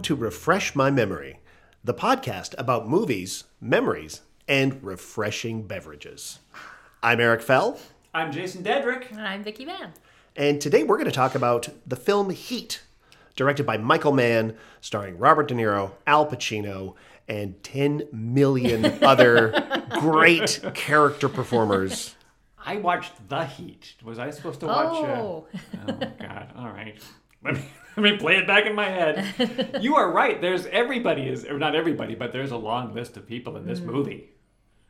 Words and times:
Welcome 0.00 0.16
to 0.16 0.24
Refresh 0.24 0.74
My 0.74 0.90
Memory, 0.90 1.40
the 1.84 1.92
podcast 1.92 2.54
about 2.56 2.88
movies, 2.88 3.44
memories, 3.60 4.22
and 4.48 4.82
refreshing 4.82 5.66
beverages. 5.66 6.38
I'm 7.02 7.20
Eric 7.20 7.42
Fell, 7.42 7.78
I'm 8.14 8.32
Jason 8.32 8.64
Dedrick. 8.64 9.10
And 9.10 9.20
I'm 9.20 9.44
Vicky 9.44 9.66
Van. 9.66 9.92
and 10.36 10.58
today 10.58 10.84
we're 10.84 10.96
going 10.96 11.04
to 11.04 11.14
talk 11.14 11.34
about 11.34 11.68
the 11.86 11.96
film 11.96 12.30
Heat, 12.30 12.82
directed 13.36 13.66
by 13.66 13.76
Michael 13.76 14.12
Mann, 14.12 14.56
starring 14.80 15.18
Robert 15.18 15.48
De 15.48 15.54
Niro, 15.54 15.90
Al 16.06 16.26
Pacino, 16.26 16.94
and 17.28 17.62
10 17.62 18.04
million 18.10 18.86
other 19.04 19.52
great 20.00 20.62
character 20.72 21.28
performers. 21.28 22.14
I 22.56 22.76
watched 22.76 23.28
The 23.28 23.44
Heat. 23.44 23.96
Was 24.02 24.18
I 24.18 24.30
supposed 24.30 24.60
to 24.60 24.66
watch? 24.66 24.94
Oh. 24.94 25.46
Uh, 25.74 25.92
oh 25.92 26.12
God! 26.18 26.52
All 26.56 26.70
right. 26.70 26.98
Let 27.44 27.54
me 27.56 27.64
let 28.00 28.12
me 28.12 28.16
play 28.18 28.36
it 28.36 28.46
back 28.46 28.66
in 28.66 28.74
my 28.74 28.88
head. 28.88 29.78
You 29.80 29.96
are 29.96 30.10
right. 30.10 30.40
There's 30.40 30.66
everybody 30.66 31.22
is, 31.28 31.44
or 31.44 31.58
not 31.58 31.74
everybody, 31.74 32.14
but 32.14 32.32
there's 32.32 32.50
a 32.50 32.56
long 32.56 32.94
list 32.94 33.16
of 33.16 33.26
people 33.26 33.56
in 33.56 33.66
this 33.66 33.80
movie. 33.80 34.30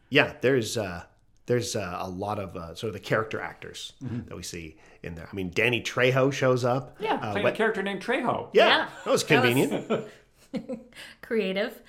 Yeah, 0.08 0.32
there's 0.40 0.76
uh, 0.76 1.04
there's 1.46 1.76
uh, 1.76 1.96
a 2.00 2.08
lot 2.08 2.38
of 2.38 2.56
uh, 2.56 2.74
sort 2.74 2.88
of 2.88 2.94
the 2.94 3.00
character 3.00 3.40
actors 3.40 3.92
that 4.00 4.36
we 4.36 4.42
see 4.42 4.76
in 5.02 5.14
there. 5.14 5.28
I 5.30 5.34
mean, 5.34 5.50
Danny 5.54 5.80
Trejo 5.82 6.32
shows 6.32 6.64
up. 6.64 6.96
Yeah, 7.00 7.14
Uh, 7.14 7.32
playing 7.32 7.44
what- 7.44 7.54
a 7.54 7.56
character 7.56 7.82
named 7.82 8.02
Trejo. 8.02 8.48
yeah, 8.52 8.66
Yeah, 8.68 8.88
that 9.04 9.10
was 9.10 9.24
that 9.24 9.42
was- 9.42 9.54
convenient. 9.54 10.08
Creative. 11.22 11.80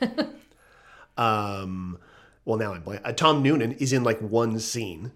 Um, 1.18 1.98
well, 2.44 2.58
now 2.58 2.74
I'm 2.74 2.82
blank. 2.82 3.00
Uh, 3.04 3.12
Tom 3.12 3.42
Noonan 3.42 3.72
is 3.72 3.92
in 3.92 4.04
like 4.04 4.20
one 4.20 4.58
scene. 4.58 5.12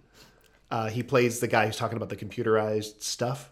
Uh, 0.70 0.88
he 0.88 1.02
plays 1.02 1.40
the 1.40 1.46
guy 1.46 1.66
who's 1.66 1.76
talking 1.76 1.96
about 1.96 2.08
the 2.08 2.16
computerized 2.16 3.02
stuff. 3.02 3.50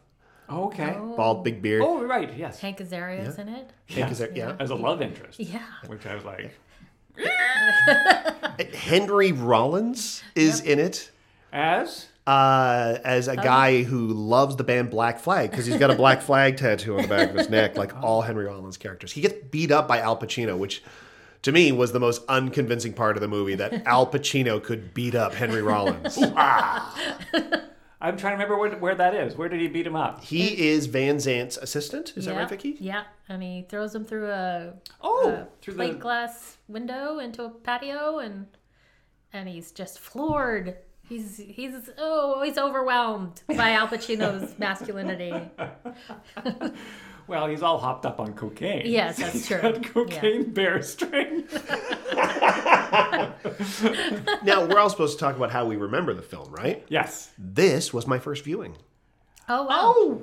Okay. 0.50 0.96
Bald, 1.16 1.44
big 1.44 1.60
beard. 1.62 1.82
Oh, 1.84 2.02
right. 2.04 2.32
Yes. 2.36 2.58
Hank 2.60 2.78
Azaria 2.78 3.20
Azaria's 3.20 3.38
in 3.38 3.48
it. 3.48 3.70
Hank 3.88 4.10
Azaria, 4.10 4.18
there- 4.18 4.32
yeah. 4.34 4.56
As 4.58 4.70
a 4.70 4.74
love 4.74 5.02
interest. 5.02 5.38
Yeah. 5.40 5.62
Which 5.86 6.06
I 6.06 6.14
was 6.14 6.24
like, 6.24 6.52
Henry 8.74 9.32
Rollins 9.32 10.22
is 10.34 10.60
in 10.60 10.78
it 10.78 11.10
as 11.52 12.06
uh, 12.26 12.98
as 13.04 13.28
a 13.28 13.36
guy 13.36 13.82
who 13.82 14.08
loves 14.08 14.56
the 14.56 14.64
band 14.64 14.90
Black 14.90 15.18
Flag 15.18 15.50
because 15.50 15.66
he's 15.66 15.76
got 15.78 15.90
a 15.90 15.94
black 15.94 16.20
flag 16.22 16.56
tattoo 16.58 16.96
on 16.96 17.02
the 17.02 17.08
back 17.08 17.30
of 17.30 17.36
his 17.36 17.48
neck, 17.48 17.76
like 17.76 17.94
all 18.02 18.22
Henry 18.22 18.44
Rollins 18.44 18.76
characters. 18.76 19.12
He 19.12 19.20
gets 19.20 19.34
beat 19.50 19.70
up 19.70 19.88
by 19.88 19.98
Al 20.00 20.16
Pacino, 20.18 20.56
which 20.58 20.82
to 21.42 21.52
me 21.52 21.72
was 21.72 21.92
the 21.92 22.00
most 22.00 22.22
unconvincing 22.28 22.92
part 22.92 23.16
of 23.16 23.20
the 23.22 23.28
movie 23.28 23.54
that 23.54 23.86
Al 23.86 24.06
Pacino 24.06 24.62
could 24.62 24.92
beat 24.92 25.14
up 25.14 25.34
Henry 25.34 25.62
Rollins. 25.62 26.18
I'm 28.08 28.16
trying 28.16 28.32
to 28.32 28.42
remember 28.42 28.58
where, 28.58 28.70
where 28.78 28.94
that 28.94 29.14
is. 29.14 29.36
Where 29.36 29.48
did 29.48 29.60
he 29.60 29.68
beat 29.68 29.86
him 29.86 29.96
up? 29.96 30.24
he 30.24 30.68
is 30.68 30.86
Van 30.86 31.20
Zant's 31.20 31.56
assistant. 31.58 32.14
Is 32.16 32.24
that 32.24 32.32
yeah. 32.32 32.40
right, 32.40 32.48
Vicky? 32.48 32.76
Yeah. 32.80 33.04
And 33.28 33.42
he 33.42 33.66
throws 33.68 33.94
him 33.94 34.04
through 34.04 34.30
a, 34.30 34.72
Oh, 35.00 35.28
a 35.28 35.48
through 35.60 35.74
plate 35.74 35.92
the 35.92 35.98
glass 35.98 36.56
window 36.68 37.18
into 37.18 37.44
a 37.44 37.50
patio 37.50 38.18
and 38.18 38.46
and 39.32 39.48
he's 39.48 39.72
just 39.72 39.98
floored. 39.98 40.76
He's 41.08 41.36
he's 41.36 41.90
oh 41.98 42.42
he's 42.42 42.58
overwhelmed 42.58 43.42
by 43.46 43.72
Al 43.72 43.88
Pacino's 43.88 44.58
masculinity. 44.58 45.32
well, 47.26 47.46
he's 47.46 47.62
all 47.62 47.78
hopped 47.78 48.06
up 48.06 48.20
on 48.20 48.32
cocaine. 48.34 48.82
Yes, 48.86 49.18
that's 49.18 49.46
true. 49.46 49.60
Got 49.60 49.84
cocaine 49.84 50.52
bear 50.52 50.82
strength. 50.82 51.54
Now 54.42 54.64
we're 54.66 54.78
all 54.78 54.90
supposed 54.90 55.18
to 55.18 55.24
talk 55.24 55.36
about 55.36 55.50
how 55.50 55.66
we 55.66 55.76
remember 55.76 56.14
the 56.14 56.22
film, 56.22 56.50
right? 56.52 56.84
yes. 56.88 57.30
This 57.38 57.92
was 57.92 58.06
my 58.06 58.18
first 58.18 58.44
viewing. 58.44 58.76
Oh 59.48 59.64
wow. 59.64 59.94
Oh, 59.96 60.22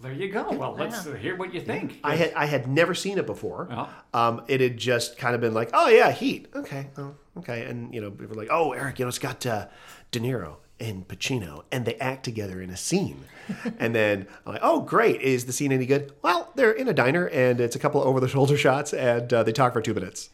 there 0.00 0.12
you 0.12 0.28
go. 0.30 0.50
Well, 0.50 0.74
let's 0.74 1.06
uh, 1.06 1.12
hear 1.14 1.36
what 1.36 1.54
you 1.54 1.60
think. 1.60 2.00
I 2.02 2.16
had 2.16 2.32
I 2.34 2.46
had 2.46 2.66
never 2.66 2.94
seen 2.94 3.18
it 3.18 3.26
before. 3.26 3.68
Oh. 3.70 3.88
Um, 4.12 4.42
it 4.48 4.60
had 4.60 4.76
just 4.76 5.16
kind 5.16 5.34
of 5.34 5.40
been 5.40 5.54
like, 5.54 5.70
oh 5.72 5.88
yeah, 5.88 6.10
Heat. 6.10 6.48
Okay, 6.54 6.88
oh, 6.98 7.14
okay, 7.38 7.64
and 7.66 7.94
you 7.94 8.00
know, 8.00 8.08
we 8.10 8.26
were 8.26 8.34
like, 8.34 8.48
oh 8.50 8.72
Eric, 8.72 8.98
you 8.98 9.04
know, 9.04 9.08
it's 9.08 9.20
got 9.20 9.44
uh, 9.46 9.68
De 10.10 10.18
Niro 10.18 10.56
and 10.80 11.06
Pacino, 11.06 11.62
and 11.70 11.84
they 11.84 11.94
act 11.96 12.24
together 12.24 12.60
in 12.60 12.70
a 12.70 12.76
scene. 12.76 13.24
and 13.78 13.94
then 13.94 14.26
I'm 14.44 14.54
like, 14.54 14.62
oh 14.64 14.80
great, 14.80 15.20
is 15.20 15.44
the 15.44 15.52
scene 15.52 15.70
any 15.70 15.86
good? 15.86 16.12
Well, 16.22 16.52
they're 16.56 16.72
in 16.72 16.88
a 16.88 16.94
diner, 16.94 17.26
and 17.26 17.60
it's 17.60 17.76
a 17.76 17.78
couple 17.78 18.02
over 18.02 18.18
the 18.18 18.28
shoulder 18.28 18.56
shots, 18.66 18.92
and 18.92 19.32
uh, 19.32 19.44
they 19.44 19.52
talk 19.52 19.72
for 19.72 19.80
two 19.80 19.94
minutes. 19.94 20.30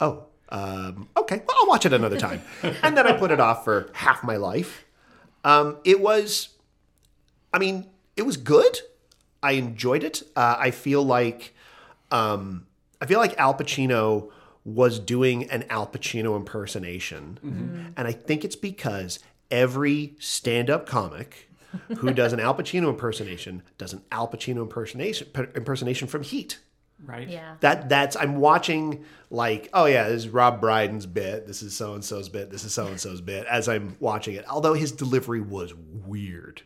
Oh, 0.00 0.26
um, 0.50 1.08
okay, 1.16 1.42
well 1.46 1.56
I'll 1.60 1.68
watch 1.68 1.86
it 1.86 1.92
another 1.92 2.18
time. 2.18 2.42
and 2.82 2.96
then 2.96 3.06
I 3.06 3.12
put 3.12 3.30
it 3.30 3.40
off 3.40 3.64
for 3.64 3.90
half 3.94 4.22
my 4.22 4.36
life. 4.36 4.84
Um, 5.44 5.78
it 5.84 6.00
was 6.00 6.50
I 7.52 7.58
mean, 7.58 7.86
it 8.16 8.22
was 8.22 8.36
good. 8.36 8.80
I 9.42 9.52
enjoyed 9.52 10.02
it. 10.02 10.22
Uh, 10.34 10.56
I 10.58 10.70
feel 10.72 11.04
like 11.04 11.54
um, 12.10 12.66
I 13.00 13.06
feel 13.06 13.18
like 13.18 13.38
Al 13.38 13.54
Pacino 13.54 14.30
was 14.64 14.98
doing 14.98 15.50
an 15.50 15.64
Al 15.70 15.86
Pacino 15.86 16.36
impersonation, 16.36 17.38
and 17.96 18.08
I 18.08 18.12
think 18.12 18.44
it's 18.44 18.56
because 18.56 19.18
every 19.50 20.16
stand-up 20.18 20.86
comic 20.86 21.50
who 21.98 22.12
does 22.12 22.32
an 22.32 22.40
Al 22.40 22.54
Pacino 22.54 22.88
impersonation 22.88 23.62
does 23.78 23.92
an 23.92 24.02
Al 24.10 24.26
Pacino 24.26 24.62
impersonation 24.62 25.28
impersonation 25.54 26.08
from 26.08 26.22
Heat. 26.22 26.58
Right? 27.04 27.28
Yeah. 27.28 27.56
That 27.60 27.88
that's 27.88 28.16
I'm 28.16 28.36
watching 28.36 29.04
like 29.30 29.68
oh 29.72 29.86
yeah 29.86 30.08
this 30.08 30.24
is 30.24 30.28
Rob 30.28 30.60
Brydon's 30.60 31.06
bit 31.06 31.46
this 31.46 31.62
is 31.62 31.74
so 31.74 31.94
and 31.94 32.04
so's 32.04 32.28
bit 32.28 32.50
this 32.50 32.64
is 32.64 32.72
so 32.74 32.86
and 32.86 33.00
so's 33.00 33.20
bit 33.20 33.46
as 33.46 33.68
I'm 33.68 33.96
watching 34.00 34.34
it 34.34 34.44
although 34.48 34.74
his 34.74 34.92
delivery 34.92 35.40
was 35.40 35.74
weird 35.74 36.62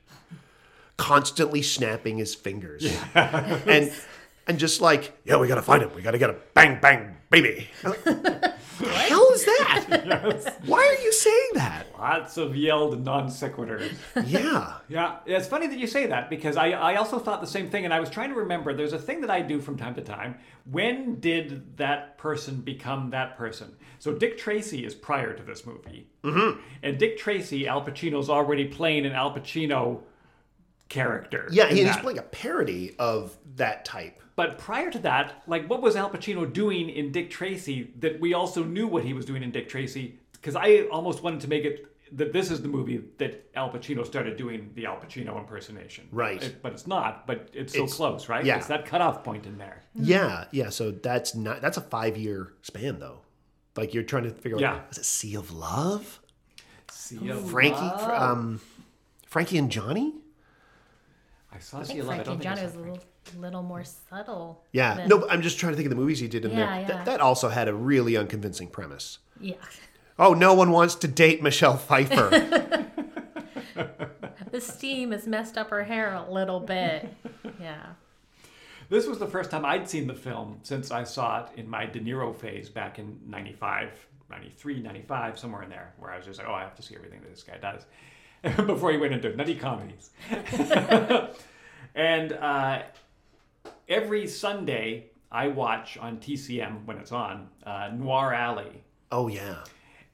constantly 0.96 1.62
snapping 1.62 2.18
his 2.18 2.34
fingers 2.34 2.82
Yeah. 2.82 3.60
and 3.66 3.92
and 4.48 4.58
just 4.58 4.80
like 4.80 5.16
yeah 5.24 5.36
we 5.36 5.46
gotta 5.46 5.62
find 5.62 5.82
him 5.82 5.90
we 5.94 6.02
gotta 6.02 6.18
get 6.18 6.30
a 6.30 6.36
bang 6.54 6.78
bang 6.80 7.14
baby 7.30 7.68
I'm 7.84 7.90
like, 7.90 8.04
the 8.04 8.54
hell 8.86 9.28
is 9.32 9.44
that 9.44 10.56
why 10.66 10.78
are 10.78 11.02
you 11.02 11.12
saying 11.12 11.50
that 11.54 11.88
Lots 11.98 12.36
of 12.36 12.54
yelled 12.54 13.04
non 13.04 13.26
sequiturs. 13.26 13.92
yeah 14.26 14.74
Yeah, 14.88 15.16
it's 15.26 15.48
funny 15.48 15.66
that 15.66 15.78
you 15.78 15.86
say 15.88 16.06
that 16.06 16.30
because 16.30 16.56
I, 16.56 16.70
I 16.70 16.94
also 16.94 17.18
thought 17.18 17.40
the 17.40 17.46
same 17.46 17.68
thing, 17.70 17.84
and 17.84 17.92
I 17.92 17.98
was 17.98 18.08
trying 18.08 18.30
to 18.30 18.36
remember. 18.36 18.72
There's 18.72 18.92
a 18.92 18.98
thing 18.98 19.20
that 19.22 19.30
I 19.30 19.42
do 19.42 19.60
from 19.60 19.76
time 19.76 19.94
to 19.96 20.00
time. 20.00 20.38
When 20.70 21.18
did 21.18 21.76
that 21.76 22.18
person 22.18 22.60
become 22.60 23.10
that 23.10 23.36
person? 23.36 23.74
So 23.98 24.14
Dick 24.14 24.38
Tracy 24.38 24.84
is 24.84 24.94
prior 24.94 25.34
to 25.34 25.42
this 25.42 25.66
movie, 25.66 26.08
mm-hmm. 26.22 26.60
and 26.84 26.98
Dick 26.98 27.18
Tracy, 27.18 27.66
Al 27.66 27.84
Pacino's 27.84 28.30
already 28.30 28.66
playing 28.66 29.04
an 29.04 29.12
Al 29.12 29.34
Pacino 29.34 30.02
character. 30.88 31.48
yeah 31.50 31.66
he's 31.68 31.84
that. 31.84 32.02
playing 32.02 32.18
a 32.18 32.22
parody 32.22 32.94
of 32.98 33.36
that 33.56 33.84
type 33.84 34.20
But 34.36 34.56
prior 34.58 34.90
to 34.90 34.98
that, 35.00 35.42
like, 35.46 35.68
what 35.68 35.82
was 35.82 35.96
Al 35.96 36.10
Pacino 36.10 36.50
doing 36.52 36.88
in 36.90 37.10
Dick 37.12 37.28
Tracy 37.30 37.90
that 37.98 38.20
we 38.20 38.34
also 38.34 38.62
knew 38.64 38.86
what 38.86 39.02
he 39.04 39.12
was 39.12 39.24
doing 39.26 39.42
in 39.42 39.50
Dick 39.50 39.68
Tracy? 39.68 40.18
Because 40.32 40.54
I 40.56 40.82
almost 40.92 41.22
wanted 41.24 41.40
to 41.40 41.48
make 41.48 41.64
it 41.64 41.86
that 42.12 42.32
this 42.32 42.50
is 42.50 42.62
the 42.62 42.68
movie 42.68 43.02
that 43.18 43.50
Al 43.54 43.68
Pacino 43.68 44.06
started 44.06 44.36
doing 44.36 44.70
the 44.76 44.86
Al 44.86 44.96
Pacino 44.96 45.36
impersonation. 45.38 46.06
Right. 46.12 46.42
It- 46.42 46.62
but 46.62 46.72
it's 46.72 46.86
not. 46.86 47.26
But 47.26 47.50
it's 47.52 47.72
so 47.74 47.80
It's- 47.80 47.96
close, 47.96 48.28
right? 48.28 48.44
yeah. 48.44 48.56
It's 48.56 48.68
that 48.68 48.86
cutoff 48.86 49.24
point 49.24 49.44
in 49.44 49.58
there. 49.58 49.82
Yeah, 49.94 50.44
yeah. 50.52 50.70
So 50.70 50.92
that's 50.92 51.34
not 51.34 51.60
that's 51.60 51.76
a 51.76 51.82
five 51.82 52.16
year 52.16 52.54
span 52.62 52.98
though. 53.00 53.22
Like 53.76 53.92
you're 53.92 54.04
trying 54.04 54.22
to 54.24 54.30
figure 54.30 54.56
out. 54.58 54.60
Yeah. 54.62 54.80
Was 54.88 54.98
it 54.98 55.04
Sea 55.04 55.34
of 55.34 55.50
Love? 55.52 56.20
See, 56.90 57.28
of 57.28 57.50
Frankie, 57.50 57.76
Love. 57.80 58.22
um, 58.22 58.60
Frankie 59.26 59.58
and 59.58 59.70
Johnny. 59.70 60.14
I 61.52 61.58
saw 61.58 61.80
I 61.80 61.82
See 61.82 61.88
think 61.94 62.00
a 62.00 62.06
Love. 62.06 62.10
I 62.20 62.24
Frankie 62.24 62.28
don't 62.30 62.38
think 62.40 62.50
I 62.50 62.54
Johnny 62.56 62.60
saw 62.60 62.66
was 62.66 62.74
a 62.74 62.90
little, 62.90 63.40
little 63.40 63.62
more 63.62 63.84
subtle. 63.84 64.62
Yeah. 64.72 64.94
than- 64.94 65.08
No, 65.08 65.18
but 65.18 65.32
I'm 65.32 65.42
just 65.42 65.58
trying 65.58 65.72
to 65.72 65.76
think 65.76 65.86
of 65.86 65.90
the 65.90 65.96
movies 65.96 66.18
he 66.20 66.28
did 66.28 66.44
in 66.44 66.50
Yeah, 66.52 66.56
there. 66.56 66.80
yeah. 66.80 66.86
That, 66.88 67.04
that 67.06 67.20
also 67.20 67.48
had 67.48 67.68
a 67.68 67.74
really 67.74 68.16
unconvincing 68.16 68.68
premise. 68.68 69.18
Yeah. 69.40 69.54
Oh, 70.18 70.34
no 70.34 70.52
one 70.54 70.70
wants 70.72 70.94
to 70.96 71.08
date 71.08 71.42
Michelle 71.42 71.76
Pfeiffer. 71.76 72.84
The 74.50 74.60
steam 74.62 75.12
has 75.12 75.26
messed 75.26 75.58
up 75.58 75.68
her 75.70 75.84
hair 75.84 76.14
a 76.14 76.30
little 76.30 76.58
bit. 76.58 77.06
Yeah. 77.60 77.84
This 78.88 79.06
was 79.06 79.18
the 79.18 79.26
first 79.26 79.50
time 79.50 79.64
I'd 79.66 79.88
seen 79.88 80.06
the 80.06 80.14
film 80.14 80.60
since 80.62 80.90
I 80.90 81.04
saw 81.04 81.44
it 81.44 81.50
in 81.58 81.68
my 81.68 81.84
De 81.84 82.00
Niro 82.00 82.34
phase 82.34 82.70
back 82.70 82.98
in 82.98 83.18
95, 83.26 83.90
93, 84.30 84.80
95, 84.80 85.38
somewhere 85.38 85.62
in 85.64 85.68
there, 85.68 85.92
where 85.98 86.10
I 86.10 86.16
was 86.16 86.24
just 86.24 86.38
like, 86.38 86.48
oh, 86.48 86.54
I 86.54 86.60
have 86.62 86.74
to 86.76 86.82
see 86.82 86.96
everything 86.96 87.20
that 87.20 87.30
this 87.30 87.42
guy 87.42 87.58
does 87.58 87.84
before 88.66 88.92
he 88.92 88.98
went 88.98 89.12
into 89.14 89.34
nutty 89.34 89.54
comedies. 89.54 90.10
and 91.94 92.32
uh, 92.32 92.82
every 93.88 94.26
Sunday, 94.26 95.10
I 95.30 95.48
watch 95.48 95.98
on 95.98 96.18
TCM 96.18 96.84
when 96.84 96.98
it's 96.98 97.12
on 97.12 97.48
uh, 97.64 97.90
Noir 97.94 98.32
Alley. 98.32 98.82
oh 99.12 99.28
yeah. 99.28 99.64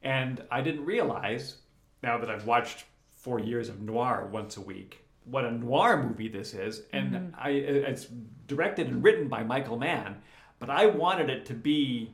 And 0.02 0.42
I 0.50 0.60
didn't 0.60 0.84
realize, 0.84 1.56
now 2.02 2.18
that 2.18 2.28
I've 2.28 2.46
watched 2.46 2.84
four 3.14 3.40
years 3.40 3.70
of 3.70 3.80
noir 3.80 4.28
once 4.30 4.58
a 4.58 4.60
week, 4.60 5.02
what 5.24 5.46
a 5.46 5.50
noir 5.50 6.02
movie 6.02 6.28
this 6.28 6.52
is. 6.52 6.82
And 6.92 7.34
I, 7.38 7.50
it's 7.50 8.06
directed 8.46 8.88
and 8.88 9.02
written 9.02 9.28
by 9.28 9.42
Michael 9.42 9.78
Mann, 9.78 10.16
but 10.58 10.68
I 10.68 10.86
wanted 10.86 11.30
it 11.30 11.46
to 11.46 11.54
be 11.54 12.12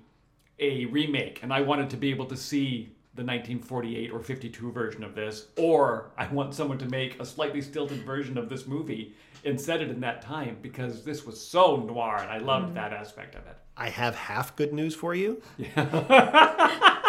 a 0.61 0.85
remake, 0.87 1.43
and 1.43 1.53
I 1.53 1.63
wanted 1.63 1.91
to 1.91 1.97
be 1.97 2.11
able 2.11 2.27
to 2.27 2.37
see 2.37 2.93
the 3.15 3.23
1948 3.23 4.13
or 4.13 4.21
52 4.21 4.73
version 4.73 5.03
of 5.03 5.15
this, 5.15 5.49
or 5.57 6.11
I 6.17 6.29
want 6.29 6.55
someone 6.55 6.79
to 6.79 6.87
make 6.87 7.21
a 7.21 7.27
slightly 7.27 7.61
stilted 7.61 8.05
version 8.05 8.39
of 8.39 8.49
this 8.49 8.67
movie 8.67 9.15
and 9.45 9.61
set 9.61 9.81
it 9.81 9.91
in 9.91 10.01
that 10.01 10.23
time 10.23 10.59
because 10.63 11.05
this 11.05 11.27
was 11.27 11.41
so 11.41 11.77
noir 11.77 12.19
and 12.21 12.31
I 12.31 12.39
loved 12.39 12.73
mm. 12.73 12.75
that 12.75 12.93
aspect 12.93 13.35
of 13.35 13.47
it. 13.47 13.57
I 13.77 13.89
have 13.89 14.15
half 14.15 14.55
good 14.57 14.73
news 14.73 14.95
for 14.95 15.15
you. 15.15 15.43
Yeah. 15.57 15.67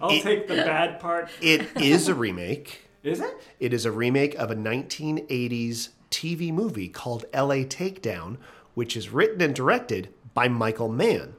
I'll 0.00 0.20
take 0.20 0.46
the 0.46 0.56
bad 0.56 1.00
part. 1.00 1.30
It 1.40 1.68
is 1.76 2.08
a 2.08 2.14
remake. 2.14 2.82
Is 3.02 3.20
it? 3.20 3.34
It 3.60 3.74
is 3.74 3.84
a 3.84 3.92
remake 3.92 4.34
of 4.36 4.50
a 4.50 4.56
1980s 4.56 5.90
TV 6.10 6.50
movie 6.50 6.88
called 6.88 7.26
LA 7.34 7.66
Takedown, 7.66 8.38
which 8.72 8.96
is 8.96 9.10
written 9.10 9.42
and 9.42 9.54
directed 9.54 10.08
by 10.32 10.48
Michael 10.48 10.88
Mann. 10.88 11.34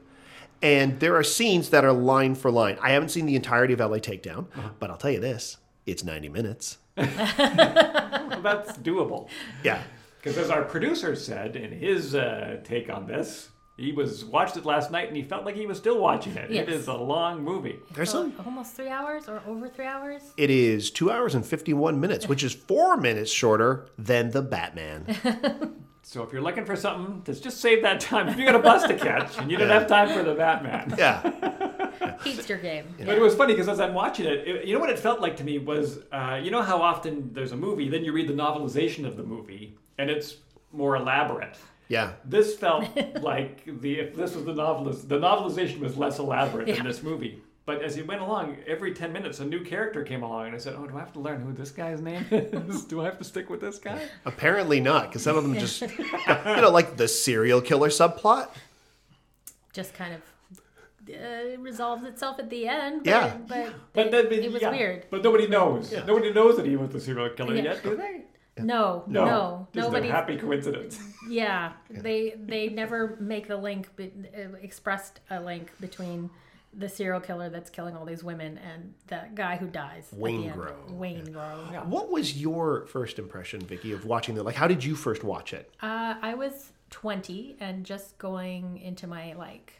And 0.62 0.98
there 1.00 1.14
are 1.16 1.22
scenes 1.22 1.70
that 1.70 1.84
are 1.84 1.92
line 1.92 2.34
for 2.34 2.50
line. 2.50 2.78
I 2.80 2.90
haven't 2.90 3.10
seen 3.10 3.26
the 3.26 3.36
entirety 3.36 3.74
of 3.74 3.80
LA 3.80 3.98
Takedown, 3.98 4.46
but 4.78 4.90
I'll 4.90 4.96
tell 4.96 5.10
you 5.10 5.20
this 5.20 5.58
it's 5.86 6.02
90 6.04 6.28
minutes. 6.30 6.78
Well, 6.96 8.42
that's 8.42 8.76
doable. 8.78 9.28
Yeah. 9.64 9.82
Because 10.18 10.36
as 10.38 10.50
our 10.50 10.62
producer 10.64 11.14
said 11.16 11.56
in 11.56 11.72
his 11.72 12.14
uh, 12.14 12.58
take 12.64 12.90
on 12.90 13.06
this, 13.06 13.48
he 13.76 13.92
was 13.92 14.24
watched 14.24 14.56
it 14.56 14.64
last 14.64 14.90
night 14.90 15.08
and 15.08 15.16
he 15.16 15.22
felt 15.22 15.44
like 15.44 15.54
he 15.56 15.66
was 15.66 15.78
still 15.78 15.98
watching 16.00 16.34
it. 16.36 16.50
Yes. 16.50 16.66
It 16.68 16.72
is 16.74 16.88
a 16.88 16.94
long 16.94 17.42
movie. 17.42 17.78
There's 17.94 18.10
So, 18.10 18.22
some. 18.30 18.34
almost 18.46 18.74
three 18.74 18.88
hours 18.88 19.28
or 19.28 19.40
over 19.46 19.68
three 19.68 19.86
hours. 19.86 20.22
It 20.36 20.50
is 20.50 20.90
two 20.90 21.10
hours 21.10 21.34
and 21.34 21.44
51 21.46 21.98
minutes, 22.00 22.28
which 22.28 22.42
is 22.42 22.52
four 22.54 22.96
minutes 22.96 23.30
shorter 23.30 23.86
than 23.98 24.30
The 24.30 24.42
Batman. 24.42 25.06
So 26.08 26.22
if 26.22 26.32
you're 26.32 26.40
looking 26.40 26.64
for 26.64 26.76
something, 26.76 27.20
just 27.24 27.42
just 27.42 27.60
save 27.60 27.82
that 27.82 27.98
time. 27.98 28.28
If 28.28 28.38
you 28.38 28.46
got 28.46 28.54
a 28.54 28.60
bus 28.60 28.84
to 28.84 28.94
catch 28.96 29.38
and 29.38 29.50
you 29.50 29.56
didn't 29.56 29.72
have 29.72 29.88
time 29.88 30.08
for 30.16 30.22
the 30.22 30.34
Batman. 30.34 30.94
Yeah. 30.96 32.18
Heats 32.22 32.48
your 32.48 32.58
game. 32.58 32.94
But 32.96 33.08
it 33.08 33.20
was 33.20 33.34
funny 33.34 33.54
because 33.54 33.68
as 33.68 33.80
I'm 33.80 33.92
watching 33.92 34.24
it, 34.26 34.46
it, 34.46 34.64
you 34.66 34.72
know 34.74 34.78
what 34.78 34.88
it 34.90 35.00
felt 35.00 35.20
like 35.20 35.36
to 35.38 35.44
me 35.44 35.58
was, 35.58 35.98
uh, 36.12 36.40
you 36.40 36.52
know 36.52 36.62
how 36.62 36.80
often 36.80 37.32
there's 37.32 37.50
a 37.50 37.56
movie, 37.56 37.88
then 37.88 38.04
you 38.04 38.12
read 38.12 38.28
the 38.28 38.34
novelization 38.34 39.04
of 39.04 39.16
the 39.16 39.24
movie, 39.24 39.76
and 39.98 40.08
it's 40.08 40.36
more 40.72 40.94
elaborate. 40.94 41.56
Yeah. 41.88 42.12
This 42.24 42.54
felt 42.56 42.84
like 43.20 43.64
the 43.80 43.98
if 43.98 44.14
this 44.14 44.36
was 44.36 44.44
the 44.44 44.54
novelist, 44.54 45.08
the 45.08 45.18
novelization 45.18 45.80
was 45.80 45.96
less 45.96 46.20
elaborate 46.20 46.68
Yeah. 46.68 46.76
than 46.76 46.84
this 46.86 47.02
movie. 47.02 47.42
But 47.66 47.82
as 47.82 47.96
it 47.96 48.06
went 48.06 48.20
along, 48.20 48.58
every 48.66 48.94
ten 48.94 49.12
minutes 49.12 49.40
a 49.40 49.44
new 49.44 49.60
character 49.64 50.04
came 50.04 50.22
along, 50.22 50.46
and 50.46 50.54
I 50.54 50.58
said, 50.58 50.76
"Oh, 50.78 50.86
do 50.86 50.96
I 50.96 51.00
have 51.00 51.12
to 51.14 51.20
learn 51.20 51.40
who 51.40 51.52
this 51.52 51.72
guy's 51.72 52.00
name 52.00 52.24
is? 52.30 52.84
do 52.84 53.00
I 53.00 53.06
have 53.06 53.18
to 53.18 53.24
stick 53.24 53.50
with 53.50 53.60
this 53.60 53.78
guy?" 53.78 54.00
Apparently 54.24 54.80
not, 54.80 55.08
because 55.08 55.22
some 55.22 55.36
of 55.36 55.42
them 55.42 55.58
just, 55.58 55.80
you 55.82 55.90
know, 56.46 56.70
like 56.70 56.96
the 56.96 57.08
serial 57.08 57.60
killer 57.60 57.88
subplot. 57.88 58.50
Just 59.72 59.94
kind 59.94 60.14
of 60.14 60.22
uh, 61.12 61.58
resolves 61.60 62.04
itself 62.04 62.38
at 62.38 62.50
the 62.50 62.68
end. 62.68 63.02
But, 63.02 63.10
Yeah. 63.10 63.36
But, 63.48 63.74
But 63.92 64.06
it, 64.06 64.30
then, 64.30 64.44
it 64.44 64.52
was 64.52 64.62
yeah, 64.62 64.70
weird. 64.70 65.06
But 65.10 65.24
nobody 65.24 65.48
knows. 65.48 65.92
Yeah. 65.92 66.04
Nobody 66.04 66.32
knows 66.32 66.56
that 66.56 66.66
he 66.66 66.76
was 66.76 66.90
the 66.90 67.00
serial 67.00 67.30
killer 67.30 67.56
Yeah. 67.56 67.62
yet, 67.62 67.82
do 67.82 67.96
they? 67.96 68.22
No, 68.58 69.04
no, 69.06 69.68
just 69.74 69.88
nobody. 69.88 70.08
a 70.08 70.12
happy 70.12 70.36
coincidence. 70.38 70.98
Yeah, 71.28 71.72
they 71.90 72.36
they 72.38 72.68
never 72.70 73.16
make 73.20 73.48
the 73.48 73.56
link, 73.58 73.94
be, 73.96 74.12
uh, 74.34 74.56
expressed 74.62 75.20
a 75.28 75.40
link 75.42 75.72
between 75.78 76.30
the 76.76 76.88
serial 76.88 77.20
killer 77.20 77.48
that's 77.48 77.70
killing 77.70 77.96
all 77.96 78.04
these 78.04 78.22
women 78.22 78.58
and 78.58 78.92
that 79.06 79.34
guy 79.34 79.56
who 79.56 79.66
dies. 79.66 80.08
at 80.12 80.18
the 80.18 80.24
end. 80.26 80.54
Waingro. 80.54 80.98
Waingro. 80.98 81.86
What 81.86 82.10
was 82.10 82.40
your 82.40 82.86
first 82.86 83.18
impression, 83.18 83.60
Vicky, 83.60 83.92
of 83.92 84.04
watching 84.04 84.34
the 84.34 84.42
like? 84.42 84.54
How 84.54 84.68
did 84.68 84.84
you 84.84 84.94
first 84.94 85.24
watch 85.24 85.52
it? 85.54 85.72
Uh, 85.80 86.14
I 86.20 86.34
was 86.34 86.72
20 86.90 87.56
and 87.60 87.84
just 87.84 88.18
going 88.18 88.78
into 88.78 89.06
my 89.06 89.32
like 89.34 89.72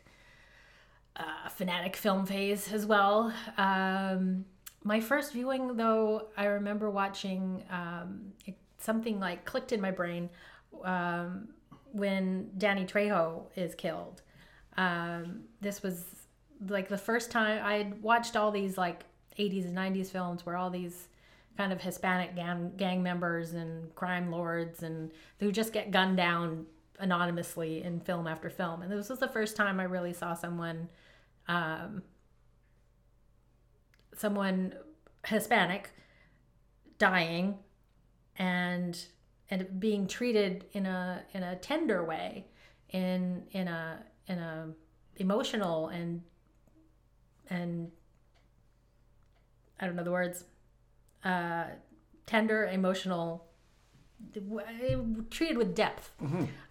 uh, 1.17 1.49
fanatic 1.51 1.97
film 1.97 2.25
phase 2.27 2.73
as 2.73 2.87
well. 2.87 3.33
Um, 3.59 4.47
my 4.83 5.01
first 5.01 5.33
viewing, 5.33 5.77
though, 5.77 6.29
I 6.37 6.47
remember 6.47 6.91
watching 6.91 7.65
um, 7.71 8.33
it, 8.47 8.57
something 8.79 9.21
like 9.21 9.45
clicked 9.45 9.73
in 9.73 9.81
my 9.81 9.91
brain 9.91 10.31
um, 10.85 11.49
when 11.93 12.51
Danny 12.57 12.85
Trejo 12.87 13.47
is 13.57 13.75
killed. 13.75 14.23
Um, 14.77 15.45
this 15.61 15.83
was 15.83 16.05
like 16.69 16.89
the 16.89 16.99
first 16.99 17.31
time 17.31 17.65
I 17.65 17.75
had 17.75 18.03
watched 18.03 18.37
all 18.37 18.51
these 18.51 18.79
like 18.79 19.05
80s 19.39 19.65
and 19.65 19.77
90s 19.77 20.11
films 20.11 20.47
where 20.47 20.57
all 20.57 20.71
these 20.71 21.09
kind 21.57 21.73
of 21.73 21.81
Hispanic 21.81 22.35
gang, 22.37 22.73
gang 22.77 23.03
members 23.03 23.55
and 23.55 23.95
crime 23.95 24.31
lords 24.31 24.83
and 24.83 25.11
who 25.41 25.51
just 25.51 25.73
get 25.73 25.91
gunned 25.91 26.17
down 26.17 26.67
anonymously 26.99 27.83
in 27.83 28.01
film 28.01 28.27
after 28.27 28.51
film. 28.51 28.83
And 28.83 28.91
this 28.91 29.09
was 29.09 29.19
the 29.19 29.29
first 29.29 29.57
time 29.57 29.81
I 29.81 29.85
really 29.85 30.13
saw 30.13 30.35
someone, 30.35 30.89
um, 31.49 32.03
someone 34.15 34.75
Hispanic 35.27 35.91
dying 36.99 37.59
and 38.39 38.99
and 39.51 39.79
being 39.79 40.07
treated 40.07 40.65
in 40.73 40.87
a 40.87 41.23
in 41.33 41.43
a 41.43 41.57
tender 41.57 42.05
way, 42.05 42.47
in 42.91 43.45
in 43.53 43.69
a 43.69 44.03
in 44.27 44.39
a 44.39 44.69
emotional 45.17 45.89
and 45.89 46.23
and 47.51 47.91
I 49.81 49.87
don't 49.87 49.97
know 49.97 50.05
the 50.05 50.11
words 50.13 50.45
uh, 51.25 51.65
tender, 52.27 52.67
emotional, 52.67 53.47
treated 55.31 55.59
with 55.59 55.75
depth. 55.75 56.11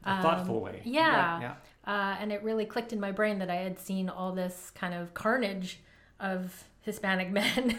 A 0.04 0.22
thoughtful 0.22 0.62
way. 0.62 0.81
Um, 0.86 0.92
Yeah. 0.92 1.39
Yeah. 1.42 1.54
Uh, 1.86 2.16
and 2.19 2.31
it 2.31 2.42
really 2.44 2.66
clicked 2.66 2.94
in 2.94 3.00
my 3.00 3.12
brain 3.12 3.39
that 3.39 3.50
I 3.50 3.56
had 3.57 3.77
seen 3.80 4.10
all 4.10 4.31
this 4.33 4.72
kind 4.74 4.94
of 4.94 5.13
carnage 5.13 5.81
of 6.19 6.63
Hispanic 6.81 7.31
men. 7.31 7.77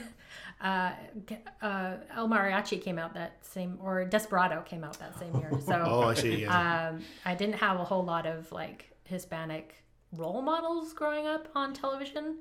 uh, 0.61 0.93
uh, 1.61 1.95
El 2.15 2.29
Mariachi 2.29 2.81
came 2.81 2.99
out 2.99 3.15
that 3.15 3.45
same, 3.45 3.79
or 3.83 4.05
Desperado 4.05 4.63
came 4.63 4.85
out 4.85 4.99
that 5.01 5.19
same 5.19 5.35
year. 5.41 5.51
So 5.67 5.73
Oh, 5.87 6.03
I 6.03 6.15
see. 6.15 6.43
Yeah. 6.43 6.89
um, 6.91 7.01
I 7.25 7.35
didn't 7.35 7.57
have 7.57 7.81
a 7.81 7.85
whole 7.85 8.05
lot 8.05 8.27
of 8.27 8.51
like 8.53 8.91
Hispanic 9.05 9.75
role 10.13 10.41
models 10.43 10.93
growing 10.93 11.27
up 11.27 11.49
on 11.55 11.75
television 11.75 12.37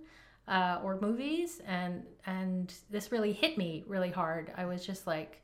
uh, 0.47 0.79
or 0.83 0.99
movies, 0.99 1.61
and 1.67 2.03
and 2.25 2.73
this 2.89 3.11
really 3.11 3.33
hit 3.33 3.57
me 3.57 3.83
really 3.87 4.11
hard. 4.11 4.51
I 4.55 4.65
was 4.65 4.85
just 4.85 5.07
like, 5.07 5.41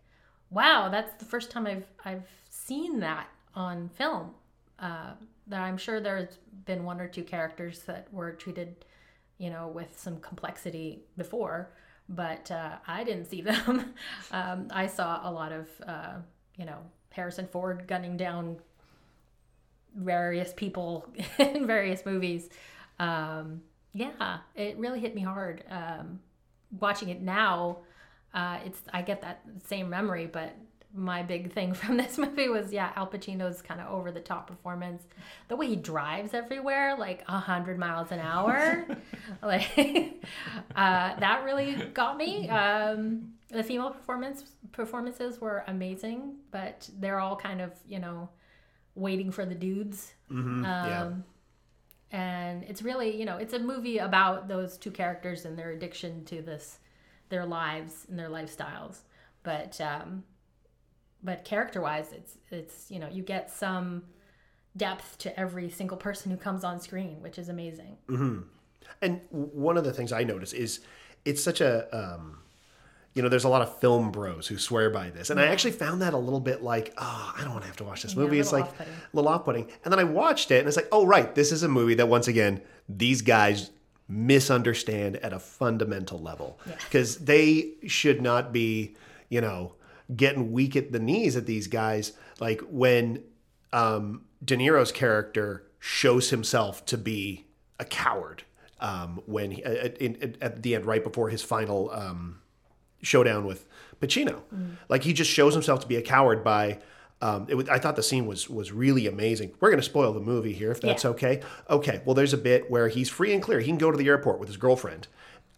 wow, 0.50 0.90
that's 0.90 1.14
the 1.16 1.26
first 1.26 1.52
time 1.52 1.68
I've 1.68 1.88
I've 2.06 2.30
seen 2.50 3.00
that 3.00 3.28
on 3.56 3.90
film. 3.90 4.32
Uh, 4.80 5.12
that 5.48 5.62
I'm 5.62 5.78
sure 5.78 6.00
there's 6.00 6.38
been 6.66 6.84
one 6.84 7.00
or 7.02 7.08
two 7.08 7.24
characters 7.24 7.82
that 7.82 8.08
were 8.12 8.32
treated, 8.32 8.86
you 9.38 9.50
know, 9.50 9.68
with 9.68 10.00
some 10.00 10.20
complexity 10.20 11.04
before, 11.18 11.72
but 12.10 12.50
uh, 12.50 12.78
I 12.88 13.04
didn't 13.04 13.26
see 13.26 13.42
them. 13.42 13.94
um, 14.32 14.68
I 14.72 14.88
saw 14.88 15.30
a 15.30 15.32
lot 15.32 15.52
of, 15.52 15.68
uh, 15.86 16.14
you 16.58 16.66
know, 16.66 16.80
Harrison 17.12 17.48
Ford 17.48 17.86
gunning 17.88 18.18
down 18.18 18.58
various 19.96 20.54
people 20.54 21.08
in 21.38 21.68
various 21.68 22.06
movies. 22.06 22.50
Um, 23.00 23.62
yeah, 23.94 24.40
it 24.56 24.78
really 24.78 25.00
hit 25.00 25.16
me 25.16 25.22
hard. 25.22 25.64
Um, 25.70 26.20
watching 26.80 27.10
it 27.10 27.22
now, 27.22 27.80
uh, 28.34 28.60
it's 28.66 28.82
I 28.94 29.02
get 29.02 29.22
that 29.22 29.42
same 29.66 29.90
memory, 29.90 30.28
but 30.28 30.56
my 30.94 31.24
big 31.24 31.54
thing 31.54 31.74
from 31.82 31.98
this 31.98 32.18
movie 32.18 32.50
was 32.50 32.72
yeah, 32.72 32.92
Al 32.96 33.08
Pacino's 33.08 33.62
kind 33.62 33.80
of 33.82 33.88
over 33.92 34.12
the 34.12 34.20
top 34.20 34.48
performance. 34.48 35.04
The 35.48 35.56
way 35.56 35.68
he 35.68 35.76
drives 35.76 36.34
everywhere, 36.34 36.96
like 36.98 37.24
a 37.28 37.40
hundred 37.40 37.78
miles 37.78 38.12
an 38.12 38.20
hour, 38.20 38.86
like 39.44 40.24
uh, 40.76 41.20
that 41.20 41.44
really 41.44 41.76
got 41.94 42.18
me. 42.18 42.50
Um, 42.50 43.34
the 43.50 43.64
female 43.64 43.90
performance 43.92 44.46
performances 44.72 45.42
were 45.42 45.64
amazing, 45.68 46.36
but 46.52 46.90
they're 47.00 47.20
all 47.20 47.36
kind 47.36 47.62
of 47.62 47.72
you 47.88 48.00
know 48.00 48.30
waiting 48.96 49.32
for 49.32 49.46
the 49.46 49.56
dudes. 49.56 50.14
Mhm, 50.32 50.64
yeah. 50.64 51.10
And 52.12 52.64
it's 52.64 52.82
really 52.82 53.18
you 53.18 53.26
know 53.26 53.38
it's 53.38 53.54
a 53.54 53.60
movie 53.60 54.00
about 54.00 54.48
those 54.48 54.78
two 54.78 54.92
characters 54.92 55.46
and 55.46 55.58
their 55.58 55.72
addiction 55.72 56.26
to 56.26 56.42
this 56.42 56.80
their 57.30 57.46
lives 57.46 58.06
and 58.10 58.18
their 58.20 58.30
lifestyles. 58.30 59.00
But 59.44 59.80
um 59.82 60.24
but 61.24 61.46
character 61.46 61.82
wise 61.82 62.12
it's 62.12 62.38
it's 62.50 62.90
you 62.92 63.00
know 63.00 63.08
you 63.08 63.24
get 63.24 63.50
some 63.50 64.04
depth 64.78 65.18
to 65.20 65.40
every 65.40 65.70
single 65.70 65.98
person 65.98 66.32
who 66.32 66.38
comes 66.38 66.64
on 66.64 66.80
screen 66.80 67.22
which 67.22 67.38
is 67.38 67.50
amazing. 67.50 67.98
And 69.02 69.22
one 69.30 69.78
of 69.78 69.84
the 69.84 69.94
things 69.94 70.12
I 70.12 70.24
notice 70.24 70.54
is 70.54 70.82
it's 71.26 71.42
such 71.44 71.62
a, 71.62 71.88
um, 71.96 72.40
you 73.14 73.22
know, 73.22 73.30
there's 73.30 73.44
a 73.44 73.50
lot 73.50 73.62
of 73.62 73.80
film 73.80 74.12
bros 74.12 74.48
who 74.48 74.58
swear 74.58 74.90
by 74.90 75.10
this. 75.10 75.30
And 75.30 75.40
I 75.40 75.48
actually 75.48 75.72
found 75.72 76.02
that 76.02 76.14
a 76.14 76.18
little 76.18 76.40
bit 76.40 76.64
like, 76.64 76.94
oh, 76.98 77.34
I 77.38 77.42
don't 77.42 77.52
want 77.52 77.64
to 77.64 77.68
have 77.68 77.78
to 77.78 77.84
watch 77.84 78.04
this 78.04 78.16
movie. 78.16 78.38
a 78.38 78.42
It's 78.42 78.54
like 78.54 78.66
a 78.66 78.86
little 79.12 79.30
off 79.30 79.44
putting. 79.44 79.70
And 79.84 79.92
then 79.92 80.00
I 80.00 80.06
watched 80.06 80.50
it 80.52 80.60
and 80.60 80.68
it's 80.68 80.78
like, 80.78 80.88
oh, 80.92 81.06
right, 81.06 81.34
this 81.36 81.52
is 81.52 81.64
a 81.64 81.68
movie 81.68 81.96
that 81.96 82.08
once 82.08 82.28
again, 82.28 82.62
these 82.88 83.22
guys 83.22 83.72
misunderstand 84.08 85.18
at 85.18 85.34
a 85.34 85.40
fundamental 85.40 86.22
level. 86.22 86.58
Because 86.86 87.18
they 87.18 87.74
should 87.86 88.22
not 88.22 88.54
be, 88.54 88.96
you 89.30 89.42
know, 89.42 89.76
getting 90.16 90.52
weak 90.54 90.76
at 90.76 90.92
the 90.92 91.00
knees 91.00 91.36
at 91.36 91.46
these 91.46 91.68
guys. 91.68 92.14
Like 92.40 92.62
when 92.70 93.24
um, 93.74 94.24
De 94.44 94.56
Niro's 94.56 94.92
character 94.94 95.66
shows 95.80 96.30
himself 96.30 96.86
to 96.86 96.98
be 96.98 97.48
a 97.78 97.86
coward 97.86 98.44
um, 98.80 99.22
when 99.26 99.52
he, 99.52 99.64
at, 99.64 99.98
in, 99.98 100.38
at 100.42 100.64
the 100.64 100.76
end, 100.76 100.86
right 100.86 101.04
before 101.04 101.30
his 101.30 101.42
final 101.42 101.90
um, 101.92 102.41
showdown 103.02 103.46
with 103.46 103.66
Pacino. 104.00 104.42
Like 104.90 105.04
he 105.04 105.14
just 105.14 105.30
shows 105.32 105.54
himself 105.54 105.80
to 105.82 105.88
be 105.88 105.96
a 105.96 106.02
coward 106.02 106.44
by. 106.44 106.80
Um, 107.24 107.46
it 107.50 107.54
was, 107.54 107.70
I 107.70 107.78
thought 107.78 107.96
the 107.96 108.02
scene 108.02 108.26
was 108.26 108.50
was 108.50 108.72
really 108.72 109.06
amazing. 109.06 109.52
We're 109.60 109.70
going 109.70 109.80
to 109.80 109.86
spoil 109.86 110.12
the 110.12 110.20
movie 110.20 110.54
here, 110.54 110.72
if 110.72 110.82
that's 110.82 111.04
Yeah. 111.04 111.12
okay. 111.12 111.42
Okay. 111.70 112.02
Well, 112.04 112.16
there's 112.16 112.34
a 112.34 112.38
bit 112.38 112.72
where 112.72 112.88
he's 112.88 113.10
free 113.10 113.32
and 113.32 113.44
clear. 113.44 113.60
He 113.60 113.68
can 113.68 113.78
go 113.78 113.92
to 113.92 113.98
the 113.98 114.08
airport 114.08 114.40
with 114.40 114.48
his 114.50 114.58
girlfriend, 114.58 115.08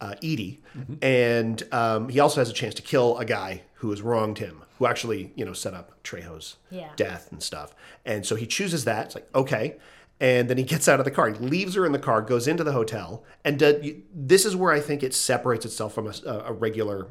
uh, 0.02 0.16
Edie, 0.22 0.60
and 1.02 1.64
um, 1.74 2.10
he 2.10 2.20
also 2.20 2.42
has 2.42 2.50
a 2.50 2.54
chance 2.54 2.74
to 2.76 2.82
kill 2.82 3.18
a 3.18 3.24
guy 3.26 3.62
who 3.76 3.90
has 3.92 4.02
wronged 4.02 4.40
him, 4.40 4.64
who 4.78 4.86
actually 4.86 5.32
you 5.36 5.46
know 5.46 5.54
set 5.54 5.74
up 5.74 6.04
Trejo's 6.04 6.58
Yeah. 6.70 6.90
death 6.98 7.32
and 7.32 7.42
stuff. 7.42 7.74
And 8.06 8.26
so 8.26 8.36
he 8.36 8.46
chooses 8.46 8.84
that. 8.86 9.06
It's 9.08 9.16
like 9.16 9.30
okay. 9.34 9.78
And 10.20 10.50
then 10.50 10.58
he 10.58 10.64
gets 10.64 10.88
out 10.88 11.00
of 11.00 11.06
the 11.06 11.12
car. 11.12 11.30
He 11.30 11.38
leaves 11.40 11.76
her 11.76 11.86
in 11.86 11.92
the 11.92 12.00
car, 12.00 12.22
goes 12.22 12.48
into 12.48 12.64
the 12.64 12.72
hotel, 12.74 13.24
and 13.44 13.62
uh, 13.64 13.74
this 14.14 14.46
is 14.46 14.56
where 14.56 14.72
I 14.74 14.80
think 14.80 15.02
it 15.04 15.14
separates 15.14 15.66
itself 15.66 15.94
from 15.94 16.08
a, 16.08 16.14
a 16.46 16.54
regular 16.54 17.08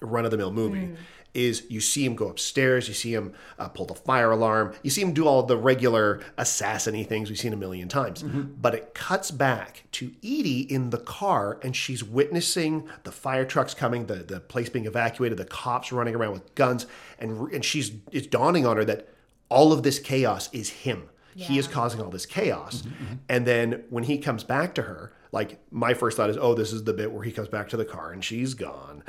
run 0.00 0.24
of 0.24 0.30
the 0.30 0.36
mill 0.36 0.52
movie 0.52 0.88
mm. 0.88 0.96
is 1.34 1.64
you 1.68 1.80
see 1.80 2.04
him 2.04 2.14
go 2.14 2.28
upstairs, 2.28 2.88
you 2.88 2.94
see 2.94 3.14
him 3.14 3.32
uh, 3.58 3.68
pull 3.68 3.86
the 3.86 3.94
fire 3.94 4.30
alarm, 4.30 4.74
you 4.82 4.90
see 4.90 5.02
him 5.02 5.12
do 5.12 5.26
all 5.26 5.42
the 5.42 5.56
regular 5.56 6.20
assassiny 6.36 7.06
things 7.06 7.28
we've 7.28 7.38
seen 7.38 7.52
a 7.52 7.56
million 7.56 7.88
times. 7.88 8.22
Mm-hmm. 8.22 8.54
But 8.60 8.74
it 8.74 8.94
cuts 8.94 9.30
back 9.30 9.84
to 9.92 10.12
Edie 10.22 10.60
in 10.72 10.90
the 10.90 10.98
car 10.98 11.58
and 11.62 11.74
she's 11.74 12.02
witnessing 12.02 12.88
the 13.04 13.12
fire 13.12 13.44
trucks 13.44 13.74
coming, 13.74 14.06
the, 14.06 14.16
the 14.16 14.40
place 14.40 14.68
being 14.68 14.86
evacuated, 14.86 15.38
the 15.38 15.44
cops 15.44 15.92
running 15.92 16.14
around 16.14 16.32
with 16.32 16.54
guns, 16.54 16.86
and, 17.18 17.52
and 17.52 17.64
she's 17.64 17.92
it's 18.12 18.26
dawning 18.26 18.66
on 18.66 18.76
her 18.76 18.84
that 18.84 19.08
all 19.48 19.72
of 19.72 19.82
this 19.82 19.98
chaos 19.98 20.48
is 20.52 20.70
him. 20.70 21.08
He 21.46 21.56
is 21.56 21.68
causing 21.68 22.00
all 22.00 22.10
this 22.10 22.26
chaos. 22.26 22.82
Mm-hmm, 22.82 23.04
mm-hmm. 23.04 23.14
And 23.28 23.46
then 23.46 23.84
when 23.90 24.02
he 24.02 24.18
comes 24.18 24.42
back 24.42 24.74
to 24.74 24.82
her, 24.82 25.12
like 25.30 25.60
my 25.70 25.94
first 25.94 26.16
thought 26.16 26.30
is, 26.30 26.36
oh, 26.36 26.54
this 26.54 26.72
is 26.72 26.84
the 26.84 26.92
bit 26.92 27.12
where 27.12 27.22
he 27.22 27.30
comes 27.30 27.48
back 27.48 27.68
to 27.68 27.76
the 27.76 27.84
car 27.84 28.12
and 28.12 28.24
she's 28.24 28.54
gone. 28.54 29.04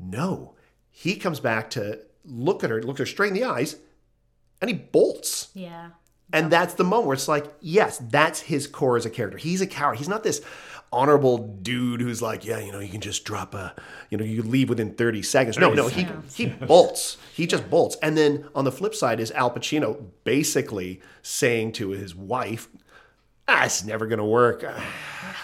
No, 0.00 0.54
he 0.90 1.16
comes 1.16 1.40
back 1.40 1.70
to 1.70 2.00
look 2.24 2.64
at 2.64 2.70
her, 2.70 2.82
look 2.82 2.98
her 2.98 3.06
straight 3.06 3.28
in 3.28 3.34
the 3.34 3.44
eyes, 3.44 3.76
and 4.60 4.70
he 4.70 4.76
bolts. 4.76 5.50
Yeah. 5.54 5.90
And 6.32 6.50
that's 6.50 6.74
the 6.74 6.84
moment 6.84 7.06
where 7.06 7.14
it's 7.14 7.28
like, 7.28 7.46
yes, 7.60 7.98
that's 7.98 8.40
his 8.40 8.66
core 8.66 8.96
as 8.96 9.04
a 9.04 9.10
character. 9.10 9.36
He's 9.36 9.60
a 9.60 9.66
coward. 9.66 9.98
He's 9.98 10.08
not 10.08 10.22
this 10.22 10.40
honorable 10.92 11.38
dude 11.38 12.00
who's 12.00 12.20
like, 12.22 12.44
yeah, 12.44 12.58
you 12.58 12.72
know, 12.72 12.80
you 12.80 12.88
can 12.88 13.00
just 13.00 13.24
drop 13.24 13.54
a, 13.54 13.74
you 14.10 14.18
know, 14.18 14.24
you 14.24 14.42
leave 14.42 14.68
within 14.68 14.94
30 14.94 15.22
seconds. 15.22 15.58
No, 15.58 15.72
no, 15.72 15.88
he 15.88 16.06
he 16.34 16.46
bolts. 16.46 17.16
He 17.34 17.46
just 17.46 17.68
bolts. 17.70 17.96
And 18.02 18.16
then 18.16 18.48
on 18.54 18.64
the 18.64 18.72
flip 18.72 18.94
side 18.94 19.20
is 19.20 19.30
Al 19.32 19.50
Pacino 19.50 20.04
basically 20.24 21.00
saying 21.22 21.72
to 21.72 21.90
his 21.90 22.14
wife, 22.14 22.68
ah, 23.50 23.64
it's 23.64 23.84
never 23.84 24.06
going 24.06 24.18
to 24.18 24.24
work. 24.24 24.64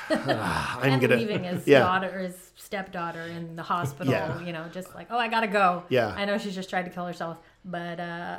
Ah, 0.08 0.78
I'm 0.82 0.92
and 0.92 1.00
going 1.00 1.10
to 1.10 1.16
leaving 1.16 1.42
his 1.42 1.66
yeah. 1.66 1.80
daughter, 1.80 2.20
his 2.20 2.36
stepdaughter 2.54 3.22
in 3.22 3.56
the 3.56 3.62
hospital. 3.64 4.12
Yeah. 4.12 4.40
You 4.40 4.52
know, 4.52 4.66
just 4.72 4.94
like, 4.94 5.08
oh, 5.10 5.18
I 5.18 5.26
gotta 5.26 5.48
go. 5.48 5.82
Yeah. 5.88 6.14
I 6.16 6.25
know 6.26 6.38
she's 6.38 6.54
just 6.54 6.70
tried 6.70 6.84
to 6.84 6.90
kill 6.92 7.06
herself, 7.06 7.38
but 7.64 7.98
uh, 7.98 8.38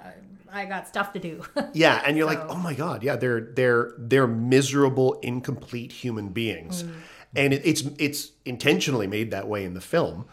I 0.49 0.63
got 0.63 0.87
stuff 0.87 1.11
to 1.13 1.19
do. 1.19 1.43
Yeah, 1.73 2.01
and 2.05 2.15
you're 2.15 2.25
like, 2.25 2.39
oh 2.47 2.55
my 2.55 2.73
god, 2.73 3.03
yeah, 3.03 3.17
they're 3.17 3.41
they're 3.41 3.91
they're 3.97 4.27
miserable, 4.27 5.19
incomplete 5.21 5.91
human 5.91 6.29
beings, 6.29 6.83
Mm. 6.83 6.93
and 7.35 7.53
it, 7.53 7.61
it's 7.65 7.81
it's 7.99 8.31
intentionally 8.45 9.07
made 9.07 9.31
that 9.31 9.49
way 9.49 9.65
in 9.65 9.73
the 9.73 9.81
film, 9.81 10.25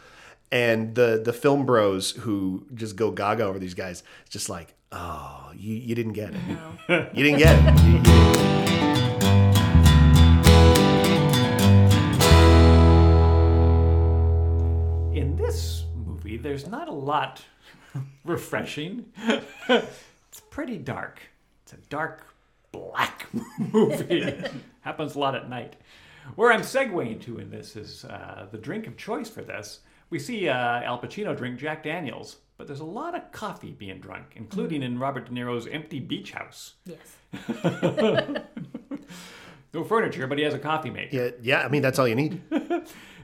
and 0.52 0.94
the 0.94 1.20
the 1.24 1.32
film 1.32 1.66
bros 1.66 2.12
who 2.12 2.66
just 2.74 2.94
go 2.94 3.10
gaga 3.10 3.42
over 3.44 3.58
these 3.58 3.74
guys, 3.74 4.04
it's 4.22 4.30
just 4.32 4.48
like, 4.48 4.74
oh, 4.92 5.50
you 5.56 5.74
you 5.74 5.94
didn't 5.96 6.12
get 6.12 6.32
it, 6.32 7.10
you 7.12 7.24
didn't 7.24 7.38
get 7.40 7.56
it. 7.60 8.40
there's 16.44 16.68
not 16.68 16.88
a 16.88 16.92
lot 16.92 17.42
refreshing. 18.24 19.06
it's 19.68 20.40
pretty 20.50 20.76
dark. 20.78 21.20
It's 21.64 21.72
a 21.72 21.78
dark, 21.88 22.22
black 22.70 23.26
movie. 23.58 24.44
Happens 24.82 25.14
a 25.14 25.18
lot 25.18 25.34
at 25.34 25.48
night. 25.48 25.76
Where 26.36 26.52
I'm 26.52 26.60
segueing 26.60 27.20
to 27.22 27.38
in 27.38 27.50
this 27.50 27.76
is 27.76 28.04
uh, 28.04 28.46
the 28.50 28.58
drink 28.58 28.86
of 28.86 28.96
choice 28.96 29.28
for 29.28 29.42
this. 29.42 29.80
We 30.10 30.18
see 30.18 30.48
uh, 30.48 30.54
Al 30.82 31.00
Pacino 31.00 31.36
drink 31.36 31.58
Jack 31.58 31.82
Daniels, 31.82 32.36
but 32.58 32.66
there's 32.66 32.80
a 32.80 32.84
lot 32.84 33.14
of 33.14 33.32
coffee 33.32 33.72
being 33.72 33.98
drunk, 34.00 34.26
including 34.36 34.82
in 34.82 34.98
Robert 34.98 35.26
De 35.26 35.32
Niro's 35.32 35.66
empty 35.66 35.98
beach 35.98 36.32
house. 36.32 36.74
yes. 36.84 36.98
No 39.72 39.82
furniture, 39.82 40.26
but 40.28 40.38
he 40.38 40.44
has 40.44 40.54
a 40.54 40.58
coffee 40.58 40.90
maker. 40.90 41.16
yeah, 41.16 41.30
yeah, 41.42 41.62
I 41.64 41.68
mean 41.68 41.82
that's 41.82 41.98
all 41.98 42.06
you 42.06 42.14
need. 42.14 42.40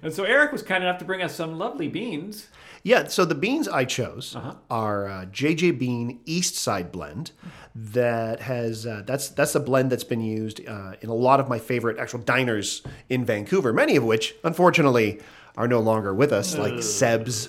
And 0.03 0.13
so 0.13 0.25
Eric 0.25 0.51
was 0.51 0.63
kind 0.63 0.83
enough 0.83 0.99
to 0.99 1.05
bring 1.05 1.23
us 1.23 1.35
some 1.35 1.59
lovely 1.59 1.87
beans. 1.87 2.49
Yeah, 2.83 3.09
so 3.09 3.25
the 3.27 3.35
beans 3.35 3.69
I 3.69 3.85
chose 3.85 4.35
Uh-huh. 4.35 4.55
are 4.71 5.07
uh, 5.09 5.25
JJ 5.27 5.79
Bean 5.79 6.21
East 6.25 6.57
Side 6.57 6.91
blend. 6.91 7.33
That 7.75 8.41
has 8.41 8.87
uh, 8.87 9.03
that's 9.07 9.29
that's 9.29 9.55
a 9.55 9.61
blend 9.61 9.91
that's 9.93 10.05
been 10.05 10.21
used 10.23 10.67
uh, 10.67 10.93
in 11.01 11.09
a 11.11 11.15
lot 11.15 11.41
of 11.41 11.49
my 11.49 11.59
favorite 11.59 11.99
actual 11.99 12.21
diners 12.21 12.83
in 13.09 13.25
Vancouver. 13.25 13.73
Many 13.73 13.97
of 13.97 14.05
which, 14.05 14.35
unfortunately, 14.45 15.21
are 15.57 15.69
no 15.69 15.81
longer 15.81 16.15
with 16.15 16.33
us, 16.33 16.57
like 16.57 16.83
Seb's 16.83 17.49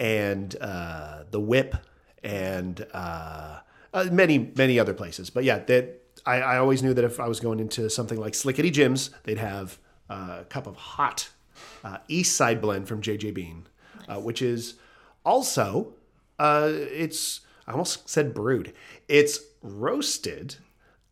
and 0.00 0.54
uh, 0.60 1.22
the 1.30 1.40
Whip 1.40 1.74
and 2.22 2.84
uh, 2.92 3.58
uh, 3.94 4.04
many 4.12 4.50
many 4.56 4.78
other 4.78 4.94
places. 4.94 5.30
But 5.30 5.44
yeah, 5.44 5.58
that 5.60 6.02
I, 6.26 6.40
I 6.40 6.58
always 6.58 6.82
knew 6.82 6.94
that 6.94 7.04
if 7.04 7.20
I 7.20 7.28
was 7.28 7.40
going 7.40 7.60
into 7.60 7.88
something 7.88 8.18
like 8.20 8.32
Slickity 8.34 8.72
Jim's, 8.72 9.10
they'd 9.24 9.38
have 9.38 9.78
uh, 10.10 10.38
a 10.40 10.44
cup 10.44 10.66
of 10.66 10.76
hot 10.76 11.28
uh, 11.84 11.98
East 12.08 12.36
Side 12.36 12.60
blend 12.60 12.86
from 12.88 13.00
JJ 13.02 13.34
Bean, 13.34 13.66
uh, 14.08 14.18
which 14.18 14.42
is 14.42 14.74
also 15.24 15.94
uh, 16.38 16.70
it's 16.72 17.40
I 17.66 17.72
almost 17.72 18.08
said 18.08 18.32
brewed. 18.34 18.72
It's 19.08 19.40
roasted 19.62 20.56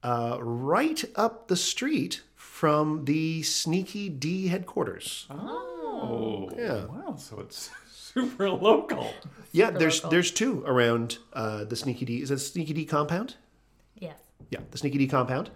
uh, 0.03 0.38
right 0.41 1.05
up 1.15 1.49
the 1.49 1.57
street 1.57 2.23
from 2.35 3.05
the 3.05 3.43
Sneaky 3.43 4.09
D 4.09 4.49
headquarters. 4.49 5.26
Oh, 5.31 6.50
Yeah. 6.57 6.87
wow! 6.87 7.17
So 7.19 7.41
it's 7.41 7.71
super 7.93 8.49
local. 8.50 9.12
yeah, 9.53 9.71
there's 9.71 9.99
local. 9.99 10.11
there's 10.11 10.31
two 10.31 10.62
around 10.67 11.19
uh, 11.33 11.65
the 11.65 11.76
Sneaky 11.76 12.05
D. 12.07 12.23
Is 12.23 12.31
it 12.31 12.38
Sneaky 12.38 12.73
D 12.73 12.85
compound? 12.85 13.37
Yes. 13.99 14.19
Yeah, 14.50 14.61
the 14.71 14.79
Sneaky 14.79 14.99
D 14.99 15.07
compound. 15.07 15.50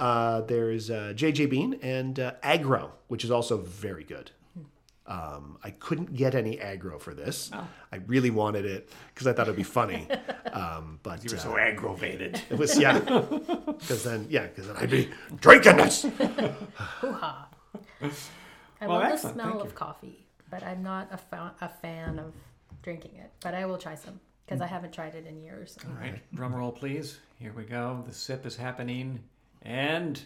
Uh, 0.00 0.40
there's 0.40 0.90
uh, 0.90 1.12
JJ 1.14 1.50
Bean 1.50 1.78
and 1.82 2.18
uh, 2.18 2.32
Agro, 2.42 2.92
which 3.08 3.24
is 3.24 3.30
also 3.30 3.58
very 3.58 4.04
good. 4.04 4.30
Um, 5.06 5.58
I 5.64 5.70
couldn't 5.70 6.14
get 6.14 6.34
any 6.36 6.58
aggro 6.58 7.00
for 7.00 7.12
this. 7.12 7.50
I 7.92 7.96
really 8.06 8.30
wanted 8.30 8.64
it 8.64 8.88
because 9.12 9.26
I 9.26 9.32
thought 9.32 9.46
it'd 9.48 9.56
be 9.56 9.62
funny. 9.62 10.08
Um, 10.52 11.00
but 11.02 11.24
You 11.24 11.30
were 11.30 11.38
uh, 11.38 11.40
so 11.40 11.56
aggravated. 11.56 12.38
it 12.50 12.58
was 12.58 12.78
yeah, 12.78 12.98
because 12.98 14.04
then 14.04 14.26
yeah, 14.28 14.48
because 14.48 14.66
then 14.66 14.76
I'd 14.76 14.90
be 14.90 15.08
drinking 15.40 15.78
this. 15.78 16.02
Hoo-ha. 17.00 17.48
I 18.02 18.86
Well, 18.86 18.98
love 18.98 19.12
the 19.12 19.16
smell 19.16 19.48
Thank 19.50 19.60
of 19.62 19.66
you. 19.68 19.72
coffee, 19.72 20.26
but 20.50 20.62
I'm 20.62 20.82
not 20.82 21.08
a, 21.10 21.16
fa- 21.16 21.54
a 21.62 21.68
fan 21.70 22.18
of 22.18 22.34
drinking 22.82 23.12
it. 23.16 23.30
But 23.40 23.54
I 23.54 23.64
will 23.64 23.78
try 23.78 23.94
some 23.94 24.20
because 24.44 24.60
I 24.60 24.66
haven't 24.66 24.92
tried 24.92 25.14
it 25.14 25.26
in 25.26 25.40
years. 25.40 25.78
All 25.86 25.94
right, 25.94 26.20
drum 26.34 26.54
roll, 26.54 26.70
please. 26.72 27.18
Here 27.38 27.54
we 27.56 27.64
go. 27.64 28.04
The 28.06 28.12
sip 28.12 28.44
is 28.44 28.54
happening, 28.56 29.20
and 29.62 30.20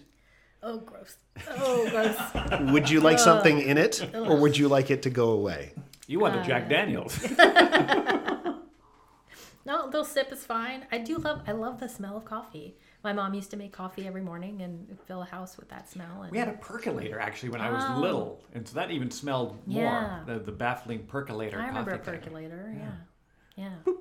Oh, 0.69 0.79
gross. 0.79 1.17
Oh, 1.49 1.89
gross. 1.91 2.71
Would 2.73 2.91
you 2.91 2.99
like 2.99 3.21
something 3.21 3.61
in 3.61 3.79
it, 3.79 4.05
or 4.15 4.37
would 4.37 4.59
you 4.59 4.67
like 4.67 4.91
it 4.91 5.03
to 5.03 5.11
go 5.11 5.31
away? 5.31 5.73
you 6.09 6.19
want 6.19 6.35
the 6.35 6.43
Jack 6.43 6.65
uh. 6.65 6.69
Daniels. 6.69 7.15
No, 9.65 9.91
the 9.91 10.05
sip 10.05 10.31
is 10.31 10.45
fine. 10.47 10.87
I 10.93 10.99
do 10.99 11.17
love. 11.19 11.43
I 11.49 11.51
love 11.51 11.81
the 11.81 11.89
smell 11.89 12.17
of 12.17 12.25
coffee. 12.25 12.77
My 13.03 13.13
mom 13.13 13.35
used 13.35 13.51
to 13.51 13.57
make 13.57 13.73
coffee 13.73 14.07
every 14.07 14.21
morning 14.21 14.63
and 14.63 14.97
fill 15.09 15.23
a 15.23 15.25
house 15.25 15.57
with 15.57 15.69
that 15.71 15.91
smell. 15.91 16.23
And 16.23 16.31
we 16.31 16.39
had 16.39 16.47
a 16.49 16.53
percolator 16.53 17.19
actually 17.19 17.49
when 17.49 17.61
I 17.61 17.71
was 17.71 17.83
Oh. 17.89 17.99
little, 18.01 18.41
and 18.55 18.67
so 18.67 18.77
that 18.77 18.93
even 18.93 19.11
smelled 19.11 19.59
Yeah. 19.67 20.23
more. 20.25 20.35
The, 20.39 20.45
the 20.45 20.53
baffling 20.53 21.01
percolator. 21.07 21.61
I 21.61 21.67
remember 21.67 21.91
a 21.91 21.99
coffee 21.99 22.11
thing. 22.13 22.21
percolator. 22.21 22.75
Yeah, 23.57 23.65
yeah. 23.85 23.93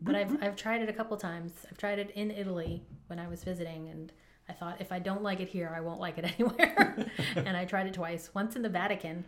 But 0.00 0.14
I've 0.14 0.40
I've 0.40 0.54
tried 0.54 0.82
it 0.82 0.88
a 0.88 0.92
couple 0.92 1.16
times. 1.16 1.52
I've 1.68 1.78
tried 1.78 1.98
it 1.98 2.10
in 2.14 2.30
Italy 2.30 2.84
when 3.08 3.18
I 3.18 3.26
was 3.26 3.42
visiting, 3.42 3.88
and 3.88 4.12
I 4.48 4.52
thought 4.52 4.80
if 4.80 4.92
I 4.92 4.98
don't 4.98 5.22
like 5.22 5.40
it 5.40 5.48
here, 5.48 5.72
I 5.74 5.80
won't 5.80 6.00
like 6.00 6.18
it 6.18 6.24
anywhere. 6.38 7.06
and 7.36 7.56
I 7.56 7.64
tried 7.64 7.86
it 7.86 7.94
twice. 7.94 8.30
Once 8.34 8.56
in 8.56 8.62
the 8.62 8.68
Vatican, 8.68 9.24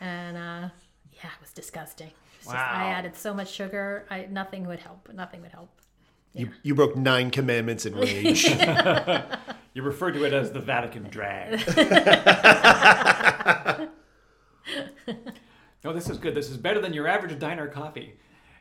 and 0.00 0.36
uh, 0.36 0.68
yeah, 1.12 1.26
it 1.34 1.40
was 1.40 1.52
disgusting. 1.52 2.10
It's 2.36 2.46
just- 2.46 2.56
I 2.56 2.86
added 2.90 3.16
so 3.16 3.34
much 3.34 3.50
sugar. 3.52 4.06
I 4.10 4.26
nothing 4.30 4.66
would 4.66 4.80
help. 4.80 5.08
Nothing 5.12 5.42
would 5.42 5.52
help. 5.52 5.68
You, 6.34 6.48
you 6.62 6.74
broke 6.74 6.96
nine 6.96 7.30
commandments 7.30 7.84
in 7.86 7.94
rage. 7.94 8.46
You 9.74 9.80
refer 9.82 10.12
to 10.12 10.24
it 10.26 10.34
as 10.34 10.52
the 10.52 10.60
Vatican 10.60 11.04
drag. 11.04 11.60
no, 15.84 15.92
this 15.92 16.08
is 16.08 16.18
good. 16.18 16.34
This 16.34 16.50
is 16.50 16.56
better 16.56 16.80
than 16.80 16.92
your 16.92 17.08
average 17.08 17.38
diner 17.38 17.66
coffee. 17.68 18.14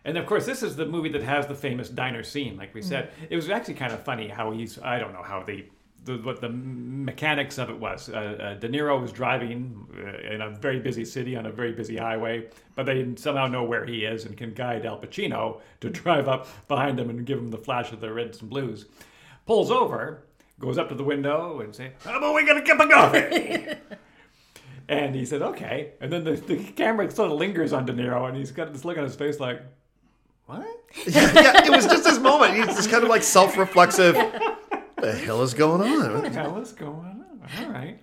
And 0.03 0.17
of 0.17 0.25
course, 0.25 0.45
this 0.45 0.63
is 0.63 0.75
the 0.75 0.85
movie 0.85 1.09
that 1.09 1.21
has 1.21 1.47
the 1.47 1.53
famous 1.55 1.89
diner 1.89 2.23
scene. 2.23 2.57
Like 2.57 2.73
we 2.73 2.81
said, 2.81 3.11
it 3.29 3.35
was 3.35 3.49
actually 3.49 3.73
kind 3.75 3.93
of 3.93 4.01
funny 4.03 4.27
how 4.29 4.51
he's, 4.51 4.79
I 4.79 4.97
don't 4.99 5.13
know 5.13 5.21
how 5.21 5.43
the 5.43 5.65
the, 6.03 6.17
what 6.17 6.41
the 6.41 6.49
mechanics 6.49 7.57
of 7.57 7.69
it 7.69 7.79
was. 7.79 8.09
Uh, 8.09 8.13
uh, 8.13 8.53
De 8.55 8.67
Niro 8.67 8.99
was 8.99 9.11
driving 9.11 9.87
uh, 9.97 10.33
in 10.33 10.41
a 10.41 10.49
very 10.49 10.79
busy 10.79 11.05
city 11.05 11.35
on 11.35 11.45
a 11.45 11.51
very 11.51 11.71
busy 11.71 11.97
highway, 11.97 12.47
but 12.75 12.85
they 12.85 13.13
somehow 13.15 13.47
know 13.47 13.63
where 13.63 13.85
he 13.85 14.05
is 14.05 14.25
and 14.25 14.35
can 14.35 14.53
guide 14.53 14.85
Al 14.85 14.99
Pacino 14.99 15.61
to 15.79 15.89
drive 16.01 16.27
up 16.27 16.47
behind 16.67 16.99
him 16.99 17.09
and 17.09 17.25
give 17.25 17.37
him 17.37 17.51
the 17.51 17.57
flash 17.57 17.91
of 17.91 18.01
the 18.01 18.11
reds 18.11 18.41
and 18.41 18.49
blues. 18.49 18.85
Pulls 19.45 19.69
over, 19.69 20.23
goes 20.59 20.77
up 20.77 20.89
to 20.89 20.95
the 20.95 21.03
window 21.03 21.59
and 21.59 21.75
say, 21.75 21.91
"How 22.03 22.17
about 22.17 22.35
we 22.35 22.45
get 22.45 22.57
a 22.57 22.61
cup 22.61 22.79
of 22.79 22.89
coffee?" 22.89 23.67
and 24.89 25.15
he 25.15 25.25
said, 25.25 25.41
"Okay." 25.41 25.93
And 25.99 26.11
then 26.11 26.23
the, 26.23 26.33
the 26.33 26.57
camera 26.57 27.09
sort 27.11 27.31
of 27.31 27.37
lingers 27.37 27.73
on 27.73 27.85
De 27.85 27.93
Niro, 27.93 28.27
and 28.27 28.37
he's 28.37 28.51
got 28.51 28.71
this 28.71 28.85
look 28.85 28.97
on 28.97 29.03
his 29.03 29.15
face 29.15 29.39
like, 29.39 29.61
"What?" 30.45 30.65
yeah, 31.07 31.31
yeah, 31.33 31.65
it 31.65 31.69
was 31.69 31.85
just 31.85 32.03
this 32.03 32.19
moment. 32.19 32.53
He's 32.53 32.67
just 32.67 32.89
kind 32.89 33.03
of 33.03 33.09
like 33.09 33.23
self-reflexive. 33.23 34.15
What 35.01 35.13
the 35.13 35.17
hell 35.17 35.41
is 35.41 35.55
going 35.55 35.81
on? 35.81 36.13
What 36.13 36.21
the 36.21 36.29
hell 36.29 36.59
is 36.59 36.73
going 36.73 36.93
on? 36.93 37.25
All 37.59 37.71
right. 37.71 37.99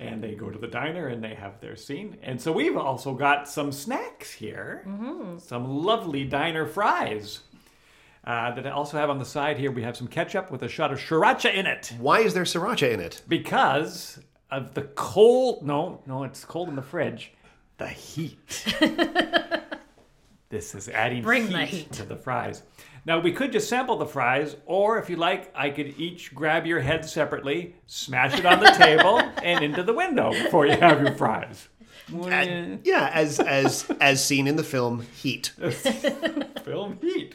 And 0.00 0.22
they 0.24 0.34
go 0.34 0.48
to 0.48 0.58
the 0.58 0.66
diner 0.66 1.08
and 1.08 1.22
they 1.22 1.34
have 1.34 1.60
their 1.60 1.76
scene. 1.76 2.16
And 2.22 2.40
so 2.40 2.50
we've 2.50 2.78
also 2.78 3.12
got 3.12 3.46
some 3.46 3.70
snacks 3.72 4.32
here. 4.32 4.86
Some 5.38 5.68
lovely 5.84 6.24
diner 6.24 6.64
fries. 6.66 7.40
Uh, 8.24 8.54
that 8.54 8.66
I 8.66 8.70
also 8.70 8.96
have 8.96 9.10
on 9.10 9.18
the 9.18 9.24
side 9.26 9.58
here. 9.58 9.70
We 9.70 9.82
have 9.82 9.96
some 9.98 10.08
ketchup 10.08 10.50
with 10.50 10.62
a 10.62 10.68
shot 10.68 10.92
of 10.92 10.98
sriracha 10.98 11.52
in 11.52 11.66
it 11.66 11.92
Why 11.98 12.20
is 12.20 12.32
there 12.34 12.44
sriracha 12.44 12.90
in 12.90 13.00
it? 13.00 13.22
because 13.28 14.18
of 14.50 14.72
the 14.74 14.82
cold. 14.82 15.66
No, 15.66 16.00
no, 16.06 16.24
it's 16.24 16.42
cold 16.44 16.68
in 16.70 16.76
the 16.76 16.82
fridge. 16.82 17.32
The 17.76 17.88
heat. 17.88 18.64
this 20.48 20.74
is 20.74 20.88
adding 20.88 21.22
Bring 21.22 21.46
heat, 21.48 21.52
the 21.52 21.64
heat. 21.66 21.92
to 21.92 22.04
the 22.04 22.16
fries. 22.16 22.62
Now 23.08 23.18
we 23.18 23.32
could 23.32 23.52
just 23.52 23.70
sample 23.70 23.96
the 23.96 24.04
fries, 24.04 24.54
or 24.66 24.98
if 24.98 25.08
you 25.08 25.16
like, 25.16 25.50
I 25.54 25.70
could 25.70 25.98
each 25.98 26.34
grab 26.34 26.66
your 26.66 26.80
head 26.80 27.06
separately, 27.06 27.74
smash 27.86 28.38
it 28.38 28.44
on 28.44 28.60
the 28.60 28.70
table, 28.72 29.18
and 29.42 29.64
into 29.64 29.82
the 29.82 29.94
window 29.94 30.30
before 30.30 30.66
you 30.66 30.76
have 30.76 31.00
your 31.00 31.14
fries. 31.14 31.68
And- 32.12 32.80
yeah, 32.84 33.10
as 33.14 33.40
as 33.40 33.90
as 33.98 34.22
seen 34.22 34.46
in 34.46 34.56
the 34.56 34.62
film 34.62 35.06
Heat. 35.16 35.52
Film 36.66 36.98
heat. 37.00 37.34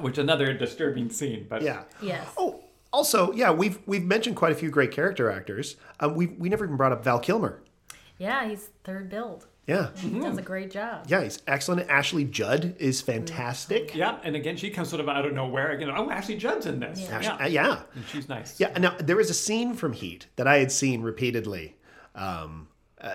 Which 0.00 0.18
another 0.18 0.54
disturbing 0.54 1.10
scene, 1.10 1.46
but 1.48 1.62
Yeah. 1.62 1.82
Yes. 2.00 2.28
Oh, 2.36 2.62
also, 2.92 3.32
yeah, 3.32 3.50
we've 3.50 3.80
we've 3.86 4.04
mentioned 4.04 4.36
quite 4.36 4.52
a 4.52 4.54
few 4.54 4.70
great 4.70 4.92
character 4.92 5.32
actors. 5.32 5.74
Um, 5.98 6.14
we 6.14 6.26
we 6.28 6.48
never 6.48 6.64
even 6.64 6.76
brought 6.76 6.92
up 6.92 7.02
Val 7.02 7.18
Kilmer. 7.18 7.60
Yeah, 8.18 8.48
he's 8.48 8.70
third 8.84 9.10
billed. 9.10 9.46
Yeah, 9.66 9.88
He 9.96 10.10
does 10.20 10.36
a 10.36 10.42
great 10.42 10.70
job. 10.70 11.06
yeah, 11.08 11.22
he's 11.22 11.40
excellent. 11.46 11.88
Ashley 11.88 12.24
Judd 12.24 12.74
is 12.78 13.00
fantastic. 13.00 13.94
yeah, 13.94 14.18
and 14.22 14.36
again 14.36 14.56
she 14.58 14.68
comes 14.70 14.88
sort 14.90 15.00
of 15.00 15.08
out 15.08 15.24
of 15.24 15.32
nowhere. 15.32 15.70
Again, 15.72 15.90
oh, 15.90 16.10
Ashley 16.10 16.36
Judd's 16.36 16.66
in 16.66 16.80
this. 16.80 17.00
Yeah. 17.00 17.16
Ash- 17.16 17.24
Yeah, 17.24 17.36
uh, 17.36 17.46
yeah. 17.48 17.80
and 17.94 18.04
she's 18.08 18.28
nice. 18.28 18.60
Yeah, 18.60 18.76
now 18.78 18.94
there 18.98 19.16
was 19.16 19.30
a 19.30 19.34
scene 19.34 19.72
from 19.74 19.94
Heat 19.94 20.26
that 20.36 20.46
I 20.46 20.58
had 20.58 20.70
seen 20.70 21.00
repeatedly, 21.02 21.76
um, 22.14 22.68
uh, 23.00 23.14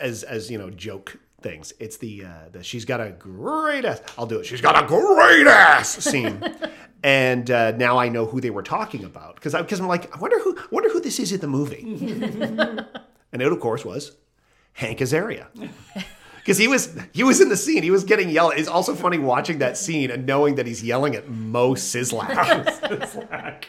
as 0.00 0.22
as 0.24 0.50
you 0.50 0.58
know, 0.58 0.70
joke 0.70 1.18
things. 1.40 1.72
It's 1.78 1.98
the 1.98 2.24
uh, 2.24 2.48
the 2.50 2.64
she's 2.64 2.84
got 2.84 3.00
a 3.00 3.10
great 3.10 3.84
ass. 3.84 4.02
I'll 4.18 4.26
do 4.26 4.38
it. 4.40 4.44
She's 4.46 4.60
got 4.60 4.82
a 4.82 4.86
great 4.88 5.46
ass 5.46 5.88
scene, 6.04 6.42
and 7.04 7.48
uh, 7.48 7.70
now 7.72 7.96
I 7.96 8.08
know 8.08 8.26
who 8.26 8.40
they 8.40 8.50
were 8.50 8.64
talking 8.64 9.04
about 9.04 9.36
because 9.36 9.54
I 9.54 9.62
because 9.62 9.78
I'm 9.78 9.86
like 9.86 10.12
I 10.14 10.18
wonder 10.18 10.40
who 10.40 10.56
I 10.58 10.64
wonder 10.72 10.88
who 10.90 11.00
this 11.00 11.20
is 11.20 11.30
in 11.30 11.38
the 11.40 11.46
movie, 11.46 11.82
and 13.32 13.40
it 13.42 13.52
of 13.52 13.60
course 13.60 13.84
was 13.84 14.16
Hank 14.78 14.98
Azaria. 15.00 15.46
Because 16.38 16.56
he 16.56 16.66
was 16.66 16.98
he 17.12 17.22
was 17.24 17.42
in 17.42 17.50
the 17.50 17.58
scene, 17.58 17.82
he 17.82 17.90
was 17.90 18.04
getting 18.04 18.30
yelled. 18.30 18.54
It's 18.56 18.68
also 18.68 18.94
funny 18.94 19.18
watching 19.18 19.58
that 19.58 19.76
scene 19.76 20.10
and 20.10 20.24
knowing 20.24 20.54
that 20.54 20.66
he's 20.66 20.82
yelling 20.82 21.14
at 21.14 21.28
Moe 21.28 21.74
Szyslak. 21.74 23.66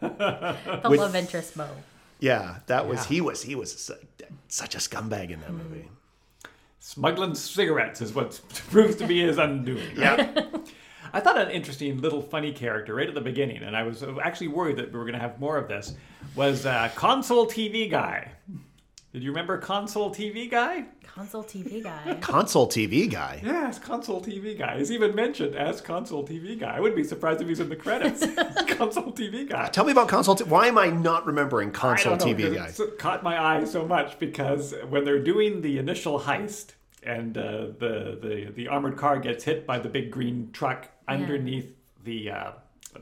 The 0.00 0.88
Which- 0.88 1.00
love 1.00 1.16
interest 1.16 1.56
Moe. 1.56 1.68
Yeah, 2.20 2.58
that 2.66 2.86
was 2.86 2.98
Yeah. 3.00 3.08
he 3.08 3.20
was 3.22 3.42
he 3.42 3.54
was 3.56 3.90
such 4.46 4.74
a 4.76 4.78
scumbag 4.78 5.30
in 5.32 5.40
that 5.40 5.50
movie. 5.52 5.88
Smuggling 6.78 7.34
cigarettes 7.34 8.00
is 8.00 8.12
what 8.14 8.40
proves 8.70 8.94
to 8.96 9.06
be 9.08 9.20
his 9.22 9.38
undoing. 9.38 9.96
Yeah, 9.96 10.44
I 11.12 11.18
thought 11.18 11.38
an 11.38 11.50
interesting 11.50 12.00
little 12.00 12.22
funny 12.22 12.52
character 12.52 12.94
right 12.94 13.08
at 13.08 13.14
the 13.14 13.20
beginning, 13.20 13.64
and 13.64 13.76
I 13.76 13.82
was 13.82 14.04
actually 14.22 14.48
worried 14.48 14.76
that 14.76 14.92
we 14.92 14.98
were 14.98 15.04
going 15.04 15.14
to 15.14 15.18
have 15.26 15.40
more 15.40 15.56
of 15.56 15.66
this, 15.66 15.94
was 16.36 16.66
uh, 16.66 16.88
console 16.94 17.46
TV 17.46 17.90
guy. 17.90 18.30
Did 19.12 19.22
you 19.22 19.30
remember 19.30 19.58
console 19.58 20.10
TV 20.10 20.50
guy? 20.50 20.86
Console 21.06 21.44
TV 21.44 21.82
guy. 21.82 22.16
console 22.22 22.66
TV 22.66 23.10
guy. 23.10 23.42
Yes, 23.44 23.78
console 23.78 24.22
TV 24.22 24.58
guy. 24.58 24.78
He's 24.78 24.90
even 24.90 25.14
mentioned 25.14 25.54
as 25.54 25.82
console 25.82 26.26
TV 26.26 26.58
guy. 26.58 26.76
I 26.76 26.80
wouldn't 26.80 26.96
be 26.96 27.04
surprised 27.04 27.42
if 27.42 27.48
he's 27.48 27.60
in 27.60 27.68
the 27.68 27.76
credits. 27.76 28.20
console 28.68 29.12
TV 29.12 29.46
guy. 29.46 29.68
Tell 29.68 29.84
me 29.84 29.92
about 29.92 30.08
console. 30.08 30.34
T- 30.34 30.44
Why 30.44 30.66
am 30.68 30.78
I 30.78 30.88
not 30.88 31.26
remembering 31.26 31.68
I 31.68 31.72
console 31.72 32.16
don't 32.16 32.26
know, 32.26 32.34
TV 32.48 32.56
'cause 32.56 32.78
guy? 32.78 32.84
It 32.84 32.98
caught 32.98 33.22
my 33.22 33.38
eye 33.58 33.64
so 33.66 33.86
much 33.86 34.18
because 34.18 34.74
when 34.88 35.04
they're 35.04 35.22
doing 35.22 35.60
the 35.60 35.76
initial 35.76 36.18
heist 36.20 36.70
and 37.02 37.36
uh, 37.36 37.66
the, 37.78 38.18
the 38.22 38.50
the 38.54 38.68
armored 38.68 38.96
car 38.96 39.18
gets 39.18 39.44
hit 39.44 39.66
by 39.66 39.78
the 39.78 39.90
big 39.90 40.10
green 40.10 40.48
truck 40.54 40.88
underneath 41.06 41.68
the 42.04 42.30
uh, 42.30 42.50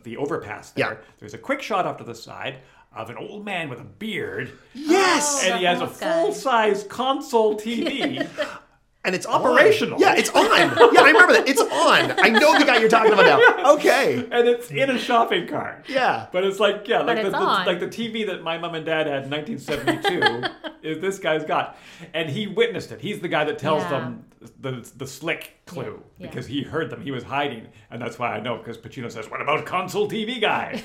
the 0.03 0.16
overpass 0.16 0.70
there, 0.70 0.92
Yeah. 0.92 0.96
there's 1.20 1.35
a 1.35 1.38
quick 1.38 1.62
shot 1.62 1.87
off 1.87 1.99
to 1.99 2.05
the 2.05 2.14
side 2.16 2.57
of 2.92 3.09
an 3.11 3.16
old 3.16 3.44
man 3.44 3.68
with 3.68 3.81
a 3.81 3.85
beard, 3.85 4.50
Yes, 4.74 5.42
oh, 5.44 5.48
and 5.50 5.59
he 5.61 5.64
has 5.64 5.81
a 5.81 5.87
full 5.87 6.33
size 6.33 6.83
console 6.85 7.57
TV. 7.59 8.26
and 9.05 9.14
it's 9.14 9.26
operational. 9.26 9.94
on. 9.94 10.00
Yeah, 10.00 10.14
it's 10.16 10.29
on. 10.31 10.44
Yeah, 10.44 11.00
I 11.00 11.07
remember 11.07 11.33
that. 11.35 11.48
It's 11.48 11.61
on. 11.61 11.70
I 12.18 12.29
know 12.29 12.59
the 12.59 12.64
guy 12.64 12.79
you're 12.79 12.88
talking 12.88 13.12
about 13.12 13.24
now. 13.26 13.72
Okay. 13.74 14.16
and 14.31 14.48
it's 14.48 14.70
in 14.70 14.90
a 14.90 14.98
shopping 14.98 15.46
cart. 15.46 15.87
Yeah. 15.88 16.26
But 16.33 16.44
it's 16.44 16.59
like 16.59 16.88
yeah, 16.88 17.03
like 17.03 17.16
the, 17.18 17.29
it's 17.29 17.31
the- 17.31 17.37
on. 17.38 17.64
like 17.66 17.79
the 17.81 17.87
TV 17.87 18.26
that 18.26 18.42
my 18.42 18.59
mom 18.59 18.74
and 18.74 18.85
dad 18.85 19.07
had 19.07 19.24
in 19.24 19.31
1972 19.31 20.48
is 20.83 20.98
this 21.00 21.18
guy's 21.18 21.44
got, 21.44 21.79
and 22.12 22.29
he 22.29 22.46
witnessed 22.48 22.90
it. 22.92 23.00
He's 23.00 23.20
the 23.20 23.29
guy 23.29 23.44
that 23.44 23.59
tells 23.59 23.83
Yeah. 23.85 23.90
them 23.90 24.24
the 24.61 24.90
the 24.96 25.07
slick 25.07 25.61
clue 25.66 26.03
Yeah. 26.18 26.26
because 26.26 26.46
he 26.46 26.62
heard 26.62 26.90
them. 26.90 27.00
He 27.03 27.11
was 27.12 27.22
hiding, 27.22 27.68
and 27.90 28.03
that's 28.03 28.18
why 28.18 28.33
I 28.35 28.40
know 28.40 28.57
because 28.59 28.76
Pacino 28.79 29.11
says, 29.12 29.31
"What 29.31 29.40
about 29.40 29.64
console 29.66 30.09
TV 30.11 30.40
guy?" 30.40 30.83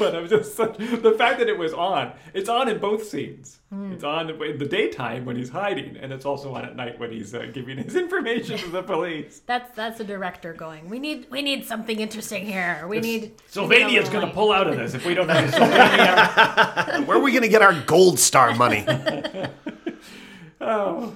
But 0.00 0.14
I 0.16 0.20
was 0.20 0.30
just 0.30 0.56
such, 0.56 0.78
the 0.78 1.14
fact 1.16 1.38
that 1.38 1.48
it 1.48 1.56
was 1.56 1.72
on. 1.72 2.12
It's 2.34 2.48
on 2.48 2.68
in 2.68 2.78
both 2.78 3.06
scenes. 3.06 3.58
Hmm. 3.68 3.92
It's 3.92 4.02
on 4.02 4.30
in 4.30 4.58
the 4.58 4.64
daytime 4.64 5.26
when 5.26 5.36
he's 5.36 5.50
hiding, 5.50 5.96
and 5.98 6.12
it's 6.12 6.24
also 6.24 6.54
on 6.54 6.64
at 6.64 6.74
night 6.74 6.98
when 6.98 7.12
he's 7.12 7.34
uh, 7.34 7.46
giving 7.52 7.76
his 7.78 7.94
information 8.04 8.58
to 8.58 8.68
the 8.68 8.82
police. 8.82 9.42
That's 9.46 9.72
that's 9.76 9.98
the 9.98 10.04
director 10.04 10.52
going. 10.54 10.88
We 10.88 10.98
need 10.98 11.30
we 11.30 11.42
need 11.42 11.66
something 11.66 12.00
interesting 12.00 12.46
here. 12.46 12.84
We 12.88 12.98
need 12.98 13.34
Sylvania's 13.46 14.08
going 14.08 14.26
to 14.26 14.32
pull 14.32 14.50
out 14.50 14.66
of 14.66 14.76
this 14.76 14.94
if 14.94 15.04
we 15.06 15.14
don't 15.14 15.28
have 15.28 15.50
Sylvania. 15.54 17.06
Where 17.06 17.18
are 17.18 17.20
we 17.20 17.30
going 17.30 17.42
to 17.42 17.48
get 17.48 17.62
our 17.62 17.78
gold 17.82 18.18
star 18.18 18.54
money? 18.54 18.84
oh. 20.60 21.14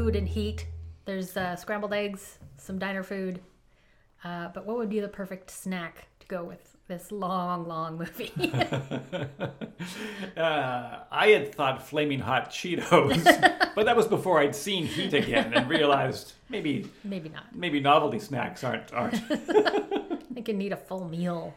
Food 0.00 0.16
in 0.16 0.24
heat. 0.24 0.66
There's 1.04 1.36
uh, 1.36 1.56
scrambled 1.56 1.92
eggs, 1.92 2.38
some 2.56 2.78
diner 2.78 3.02
food. 3.02 3.38
Uh, 4.24 4.48
but 4.54 4.64
what 4.64 4.78
would 4.78 4.88
be 4.88 4.98
the 5.00 5.08
perfect 5.08 5.50
snack 5.50 6.06
to 6.20 6.26
go 6.26 6.42
with 6.42 6.74
this 6.88 7.12
long, 7.12 7.68
long 7.68 7.98
movie? 7.98 8.32
Uh, 10.36 11.00
I 11.10 11.28
had 11.28 11.54
thought 11.54 11.86
flaming 11.86 12.20
hot 12.20 12.50
Cheetos, 12.50 13.24
but 13.74 13.86
that 13.86 13.96
was 13.96 14.06
before 14.06 14.38
I'd 14.38 14.54
seen 14.54 14.84
Heat 14.84 15.14
again 15.14 15.52
and 15.54 15.68
realized 15.68 16.34
maybe 16.50 16.86
Maybe 17.02 17.30
not. 17.30 17.54
maybe 17.54 17.80
novelty 17.80 18.18
snacks 18.18 18.62
aren't 18.62 18.92
aren't. 18.92 19.14
I 20.36 20.40
can 20.42 20.58
need 20.58 20.72
a 20.72 20.76
full 20.76 21.08
meal. 21.08 21.54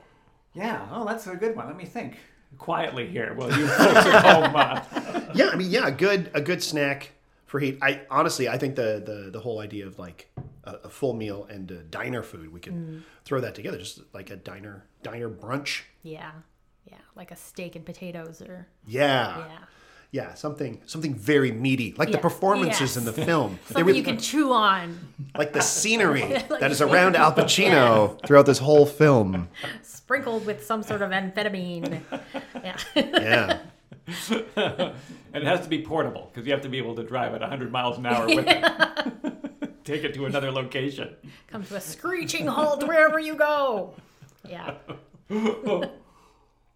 Yeah, 0.53 0.88
oh, 0.91 1.06
that's 1.06 1.27
a 1.27 1.36
good 1.36 1.56
one. 1.56 1.67
Let 1.67 1.75
me 1.77 1.86
think 1.86 2.17
quietly 2.58 3.08
here. 3.08 3.34
While 3.36 3.51
you 3.58 3.67
folks 3.67 4.06
at 4.06 4.25
home. 4.25 4.56
Uh, 4.56 5.21
yeah, 5.36 5.49
I 5.49 5.56
mean, 5.58 5.69
yeah, 5.69 5.88
a 5.88 5.91
good 5.91 6.32
a 6.34 6.41
good 6.41 6.63
snack 6.63 7.12
for 7.54 7.60
heat. 7.60 7.78
I 7.84 8.02
honestly, 8.10 8.50
I 8.50 8.58
think 8.58 8.76
the 8.76 9.00
the 9.06 9.30
the 9.30 9.39
whole 9.39 9.60
idea 9.60 9.86
of 9.86 10.00
like 10.00 10.28
a, 10.63 10.72
a 10.86 10.89
full 10.89 11.13
meal 11.13 11.46
and 11.52 11.70
a 11.70 11.84
diner 11.84 12.24
food, 12.24 12.52
we 12.52 12.60
could 12.60 12.74
mm. 12.74 13.02
throw 13.26 13.42
that 13.42 13.54
together, 13.54 13.78
just 13.78 14.02
like 14.12 14.32
a 14.32 14.36
diner 14.36 14.86
diner 15.04 15.30
brunch. 15.30 15.84
Yeah. 16.02 16.32
Yeah. 16.89 16.98
Like 17.16 17.30
a 17.30 17.36
steak 17.36 17.76
and 17.76 17.86
potatoes 17.86 18.42
or 18.42 18.68
Yeah. 18.88 19.38
yeah. 19.38 19.58
Yeah, 20.10 20.34
something 20.34 20.82
something 20.88 21.13
very 21.13 21.52
meaty, 21.52 21.94
like 21.96 22.12
the 22.12 22.18
performances 22.18 22.82
yes. 22.82 22.98
in 22.98 23.06
the 23.06 23.13
film. 23.13 23.60
Something 23.68 23.86
were- 23.86 23.92
you 23.92 24.04
can 24.04 24.18
chew 24.18 24.52
on. 24.52 24.98
like 25.38 25.54
the 25.54 25.62
scenery 25.62 26.24
Like- 26.50 26.60
that 26.60 26.72
is 26.72 26.82
around 26.82 27.16
Al 27.16 27.34
Pacino 27.34 28.20
throughout 28.26 28.48
this 28.48 28.58
whole 28.58 28.88
film. 28.88 29.48
sprinkled 29.84 30.48
with 30.48 30.66
some 30.66 30.82
sort 30.82 31.04
of 31.04 31.12
amphetamine. 31.12 32.02
Yeah. 32.63 32.78
Yeah. 32.96 33.58
and 34.56 34.94
it 35.34 35.44
has 35.44 35.62
to 35.62 35.70
be 35.70 35.82
portable 35.82 36.30
because 36.32 36.46
you 36.46 36.52
have 36.54 36.62
to 36.63 36.70
be 36.70 36.78
able 36.78 36.96
to 36.96 37.04
drive 37.04 37.34
at 37.34 37.42
100 37.42 37.72
miles 37.72 37.98
an 37.98 38.06
hour 38.06 38.26
with 38.28 38.46
it. 38.48 39.84
Take 39.86 40.04
it 40.04 40.13
to 40.16 40.26
another 40.26 40.52
location. 40.52 41.16
Come 41.48 41.63
to 41.66 41.76
a 41.76 41.82
screeching 41.82 42.48
halt 42.48 42.88
wherever 42.88 43.20
you 43.20 43.36
go. 43.36 43.94
Yeah. 44.48 44.76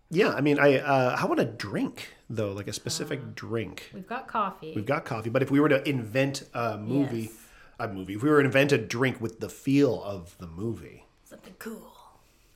Yeah, 0.10 0.30
I 0.30 0.40
mean, 0.40 0.58
I 0.58 0.78
uh, 0.78 1.18
how 1.18 1.26
about 1.26 1.40
a 1.40 1.46
drink 1.46 2.14
though, 2.30 2.54
like 2.54 2.70
a 2.70 2.74
specific 2.74 3.36
drink? 3.36 3.92
We've 3.94 4.08
got 4.08 4.28
coffee. 4.28 4.72
We've 4.74 4.86
got 4.86 5.04
coffee, 5.04 5.30
but 5.30 5.42
if 5.42 5.52
we 5.52 5.60
were 5.60 5.68
to 5.68 5.86
invent 5.88 6.44
a 6.54 6.78
movie, 6.78 7.24
Yes. 7.24 7.32
a 7.80 7.88
movie, 7.90 8.14
if 8.14 8.24
we 8.24 8.30
were 8.30 8.40
to 8.42 8.46
invent 8.46 8.72
a 8.72 8.78
drink 8.78 9.20
with 9.20 9.42
the 9.42 9.50
feel 9.50 10.02
of 10.04 10.38
the 10.38 10.48
movie, 10.48 11.06
Something 11.26 11.56
cool. 11.60 11.92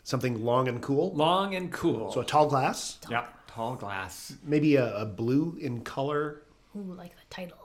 something 0.05 0.45
long 0.45 0.69
and 0.69 0.81
cool, 0.81 1.11
Long 1.13 1.53
and 1.53 1.69
cool. 1.73 2.09
so 2.13 2.21
a 2.21 2.25
tall 2.25 2.47
glass, 2.47 2.99
yep, 3.09 3.35
tall 3.53 3.75
glass. 3.75 4.33
maybe 4.43 4.75
a, 4.75 4.95
a 4.97 5.05
blue 5.05 5.57
in 5.59 5.81
color. 5.81 6.43
Ooh, 6.75 6.93
like 6.93 7.11
the 7.15 7.21
title. 7.29 7.57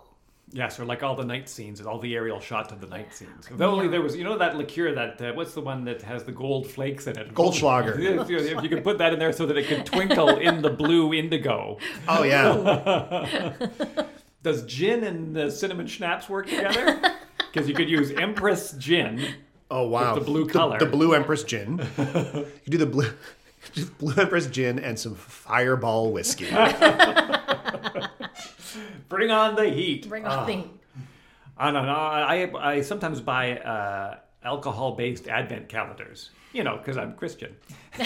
Yes, 0.52 0.78
or 0.78 0.84
like 0.84 1.02
all 1.02 1.16
the 1.16 1.24
night 1.24 1.48
scenes, 1.48 1.80
all 1.84 1.98
the 1.98 2.14
aerial 2.14 2.38
shots 2.38 2.72
of 2.72 2.80
the 2.80 2.86
night 2.86 3.12
scenes. 3.12 3.48
If 3.50 3.60
only 3.60 3.88
there 3.88 4.00
was, 4.00 4.14
you 4.16 4.22
know, 4.22 4.38
that 4.38 4.56
liqueur 4.56 4.94
that 4.94 5.20
uh, 5.20 5.32
what's 5.32 5.54
the 5.54 5.60
one 5.60 5.84
that 5.86 6.02
has 6.02 6.22
the 6.22 6.30
gold 6.30 6.68
flakes 6.68 7.08
in 7.08 7.18
it? 7.18 7.34
Goldschlager. 7.34 7.96
If 8.22 8.30
you, 8.30 8.38
if 8.38 8.62
you 8.62 8.68
could 8.68 8.84
put 8.84 8.98
that 8.98 9.12
in 9.12 9.18
there 9.18 9.32
so 9.32 9.44
that 9.46 9.56
it 9.58 9.66
could 9.66 9.84
twinkle 9.84 10.36
in 10.36 10.62
the 10.62 10.70
blue 10.70 11.12
indigo. 11.12 11.78
Oh 12.08 12.22
yeah, 12.22 13.54
Does 14.44 14.64
gin 14.66 15.02
and 15.02 15.34
the 15.34 15.50
cinnamon 15.50 15.88
schnapps 15.88 16.28
work 16.28 16.46
together? 16.48 17.00
Because 17.52 17.68
you 17.68 17.74
could 17.74 17.90
use 17.90 18.12
Empress 18.12 18.72
gin. 18.72 19.34
oh 19.70 19.88
wow, 19.88 20.14
the 20.14 20.20
blue 20.20 20.46
color. 20.46 20.78
the, 20.78 20.86
blue 20.86 21.12
Empress 21.14 21.42
gin. 21.42 21.78
you 21.98 22.70
do 22.70 22.78
the 22.78 22.86
blue. 22.86 23.10
Just 23.72 23.96
Blue 23.98 24.14
Empress 24.14 24.46
gin 24.46 24.78
and 24.78 24.98
some 24.98 25.14
Fireball 25.14 26.12
whiskey. 26.12 26.46
Bring 29.08 29.30
on 29.30 29.54
the 29.54 29.68
heat. 29.70 30.08
Bring 30.08 30.26
Ah. 30.26 30.40
on 30.40 30.46
the 30.46 30.52
heat. 30.52 30.70
I 31.58 31.70
don't 31.70 31.86
know. 31.86 31.92
I, 31.92 32.50
I 32.76 32.80
sometimes 32.82 33.20
buy 33.20 33.56
uh, 33.58 34.18
alcohol-based 34.46 35.28
Advent 35.28 35.68
calendars. 35.68 36.30
You 36.52 36.64
know, 36.64 36.78
because 36.78 36.96
I'm 36.96 37.14
Christian. 37.14 37.54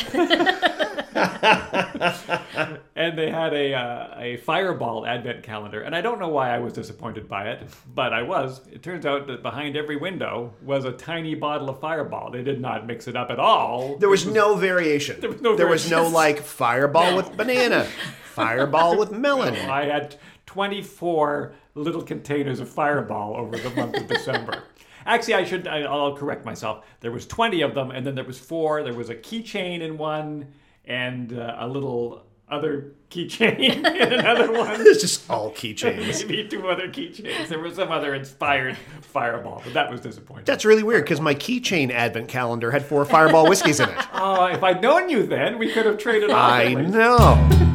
and 2.97 3.17
they 3.17 3.31
had 3.31 3.53
a 3.53 3.75
uh, 3.75 4.15
a 4.17 4.39
Fireball 4.39 5.07
Advent 5.07 5.45
calendar, 5.45 5.83
and 5.83 5.95
I 5.95 6.01
don't 6.01 6.19
know 6.19 6.31
why 6.31 6.53
I 6.53 6.59
was 6.59 6.73
disappointed 6.73 7.29
by 7.29 7.49
it, 7.51 7.63
but 7.95 8.13
I 8.13 8.23
was. 8.23 8.61
It 8.73 8.83
turns 8.83 9.07
out 9.07 9.29
that 9.29 9.43
behind 9.43 9.77
every 9.77 9.97
window 9.97 10.53
was 10.63 10.85
a 10.85 10.91
tiny 10.91 11.37
bottle 11.37 11.71
of 11.71 11.79
Fireball. 11.79 12.33
They 12.33 12.43
did 12.43 12.61
not 12.61 12.89
mix 12.89 13.07
it 13.07 13.15
up 13.15 13.31
at 13.31 13.39
all. 13.39 13.99
There 13.99 14.09
was 14.09 14.27
no 14.27 14.57
variation. 14.57 15.21
There 15.21 15.31
was 15.31 15.41
no 15.41 15.55
there 15.55 15.69
was 15.69 15.89
no 15.89 16.09
like 16.23 16.41
Fireball 16.41 17.17
with 17.17 17.37
banana, 17.37 17.85
Fireball 18.25 18.99
with 18.99 19.13
melon. 19.13 19.55
I 19.71 19.85
had 19.85 20.17
24 20.47 21.53
little 21.77 22.03
containers 22.03 22.59
of 22.59 22.69
Fireball 22.69 23.37
over 23.37 23.57
the 23.57 23.71
month 23.71 23.97
of 23.97 24.09
December. 24.09 24.65
Actually, 25.07 25.35
I 25.35 25.45
should. 25.45 25.67
I, 25.67 25.83
I'll 25.83 26.17
correct 26.17 26.45
myself. 26.45 26.85
There 27.01 27.13
was 27.13 27.27
20 27.27 27.63
of 27.63 27.75
them, 27.75 27.91
and 27.91 28.07
then 28.07 28.15
there 28.15 28.25
was 28.25 28.39
four. 28.39 28.83
There 28.83 28.95
was 28.95 29.11
a 29.11 29.15
keychain 29.15 29.81
in 29.81 29.99
one, 29.99 30.53
and 30.85 31.33
uh, 31.33 31.57
a 31.59 31.69
little 31.69 32.25
other 32.49 32.93
keychain 33.11 33.59
in 33.59 34.13
another 34.13 34.53
one. 34.53 34.81
It's 34.81 35.01
just 35.01 35.31
all 35.31 35.53
keychains. 35.53 36.27
Maybe 36.27 36.49
two 36.49 36.69
other 36.69 36.89
keychains. 36.89 37.49
There 37.49 37.61
was 37.61 37.77
some 37.77 37.93
other 37.93 38.15
inspired 38.15 38.77
Fireball, 39.03 39.63
but 39.65 39.73
that 39.75 39.91
was 39.91 40.01
disappointing. 40.01 40.45
That's 40.47 40.65
really 40.65 40.83
weird 40.83 41.05
because 41.05 41.21
my 41.21 41.35
keychain 41.35 41.91
advent 41.91 42.29
calendar 42.29 42.71
had 42.71 42.85
four 42.85 43.05
Fireball 43.05 43.49
whiskeys 43.49 43.81
in 43.81 43.89
it. 43.89 43.97
Oh, 44.23 44.45
if 44.45 44.63
I'd 44.63 44.83
known 44.83 45.09
you 45.09 45.23
then, 45.23 45.59
we 45.59 45.73
could 45.73 45.87
have 45.87 45.97
traded 45.97 46.31
off. 46.31 46.53
I 46.53 46.75
know. 46.75 47.70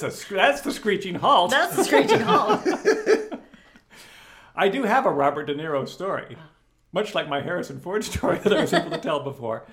That's 0.00 0.30
a 0.30 0.34
that's 0.34 0.60
the 0.62 0.72
screeching 0.72 1.14
halt. 1.14 1.50
That's 1.50 1.76
the 1.76 1.84
screeching 1.84 2.20
halt. 2.20 2.66
I 4.56 4.68
do 4.68 4.84
have 4.84 5.06
a 5.06 5.10
Robert 5.10 5.46
De 5.46 5.54
Niro 5.54 5.88
story, 5.88 6.36
much 6.92 7.14
like 7.14 7.28
my 7.28 7.40
Harrison 7.40 7.80
Ford 7.80 8.04
story 8.04 8.38
that 8.38 8.52
I 8.52 8.60
was 8.60 8.72
able 8.72 8.90
to 8.90 8.98
tell 8.98 9.20
before. 9.20 9.66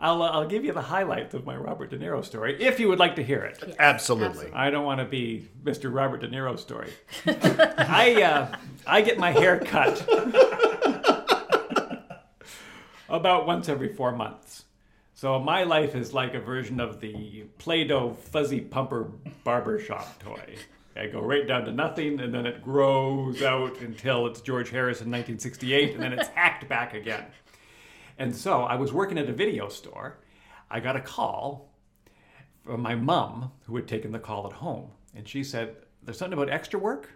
I'll, 0.00 0.22
uh, 0.22 0.30
I'll 0.30 0.48
give 0.48 0.64
you 0.64 0.72
the 0.72 0.82
highlights 0.82 1.34
of 1.34 1.46
my 1.46 1.56
Robert 1.56 1.90
De 1.90 1.98
Niro 1.98 2.24
story 2.24 2.60
if 2.60 2.80
you 2.80 2.88
would 2.88 2.98
like 2.98 3.14
to 3.16 3.22
hear 3.22 3.44
it. 3.44 3.76
Absolutely. 3.78 4.50
I 4.52 4.70
don't 4.70 4.84
want 4.84 4.98
to 4.98 5.06
be 5.06 5.48
Mr. 5.62 5.94
Robert 5.94 6.20
De 6.20 6.28
Niro 6.28 6.58
story. 6.58 6.90
I 7.26 8.22
uh, 8.22 8.56
I 8.86 9.02
get 9.02 9.18
my 9.18 9.30
hair 9.30 9.60
cut 9.60 10.02
about 13.08 13.46
once 13.46 13.68
every 13.68 13.94
four 13.94 14.12
months. 14.12 14.64
So 15.16 15.38
my 15.38 15.62
life 15.62 15.94
is 15.94 16.12
like 16.12 16.34
a 16.34 16.40
version 16.40 16.80
of 16.80 17.00
the 17.00 17.44
Play-Doh 17.58 18.14
fuzzy 18.14 18.60
pumper 18.60 19.12
barber 19.44 19.78
shop 19.78 20.18
toy. 20.20 20.56
I 20.96 21.06
go 21.06 21.20
right 21.20 21.46
down 21.46 21.64
to 21.66 21.72
nothing, 21.72 22.18
and 22.18 22.34
then 22.34 22.46
it 22.46 22.62
grows 22.62 23.40
out 23.40 23.80
until 23.80 24.26
it's 24.26 24.40
George 24.40 24.70
Harris 24.70 25.00
in 25.00 25.10
1968, 25.10 25.94
and 25.94 26.02
then 26.02 26.12
it's 26.12 26.28
hacked 26.28 26.68
back 26.68 26.94
again. 26.94 27.24
And 28.18 28.34
so 28.34 28.62
I 28.62 28.74
was 28.74 28.92
working 28.92 29.16
at 29.16 29.28
a 29.28 29.32
video 29.32 29.68
store. 29.68 30.18
I 30.68 30.80
got 30.80 30.96
a 30.96 31.00
call 31.00 31.72
from 32.64 32.80
my 32.80 32.96
mom, 32.96 33.52
who 33.66 33.76
had 33.76 33.86
taken 33.86 34.10
the 34.10 34.18
call 34.18 34.46
at 34.46 34.52
home, 34.52 34.90
and 35.14 35.28
she 35.28 35.44
said, 35.44 35.76
"There's 36.02 36.18
something 36.18 36.36
about 36.36 36.50
extra 36.52 36.78
work 36.78 37.10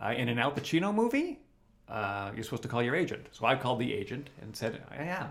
uh, 0.00 0.14
in 0.16 0.28
an 0.28 0.38
Al 0.38 0.52
Pacino 0.52 0.94
movie. 0.94 1.40
Uh, 1.88 2.30
you're 2.34 2.44
supposed 2.44 2.62
to 2.62 2.68
call 2.68 2.82
your 2.82 2.94
agent." 2.94 3.28
So 3.32 3.46
I 3.46 3.56
called 3.56 3.80
the 3.80 3.92
agent 3.92 4.30
and 4.40 4.54
said, 4.54 4.82
"Yeah, 4.92 5.28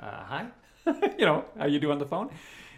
uh, 0.00 0.24
hi, 0.24 0.46
you 1.18 1.24
know, 1.26 1.44
how 1.58 1.66
you 1.66 1.78
do 1.78 1.90
on 1.90 1.98
the 1.98 2.06
phone?" 2.06 2.30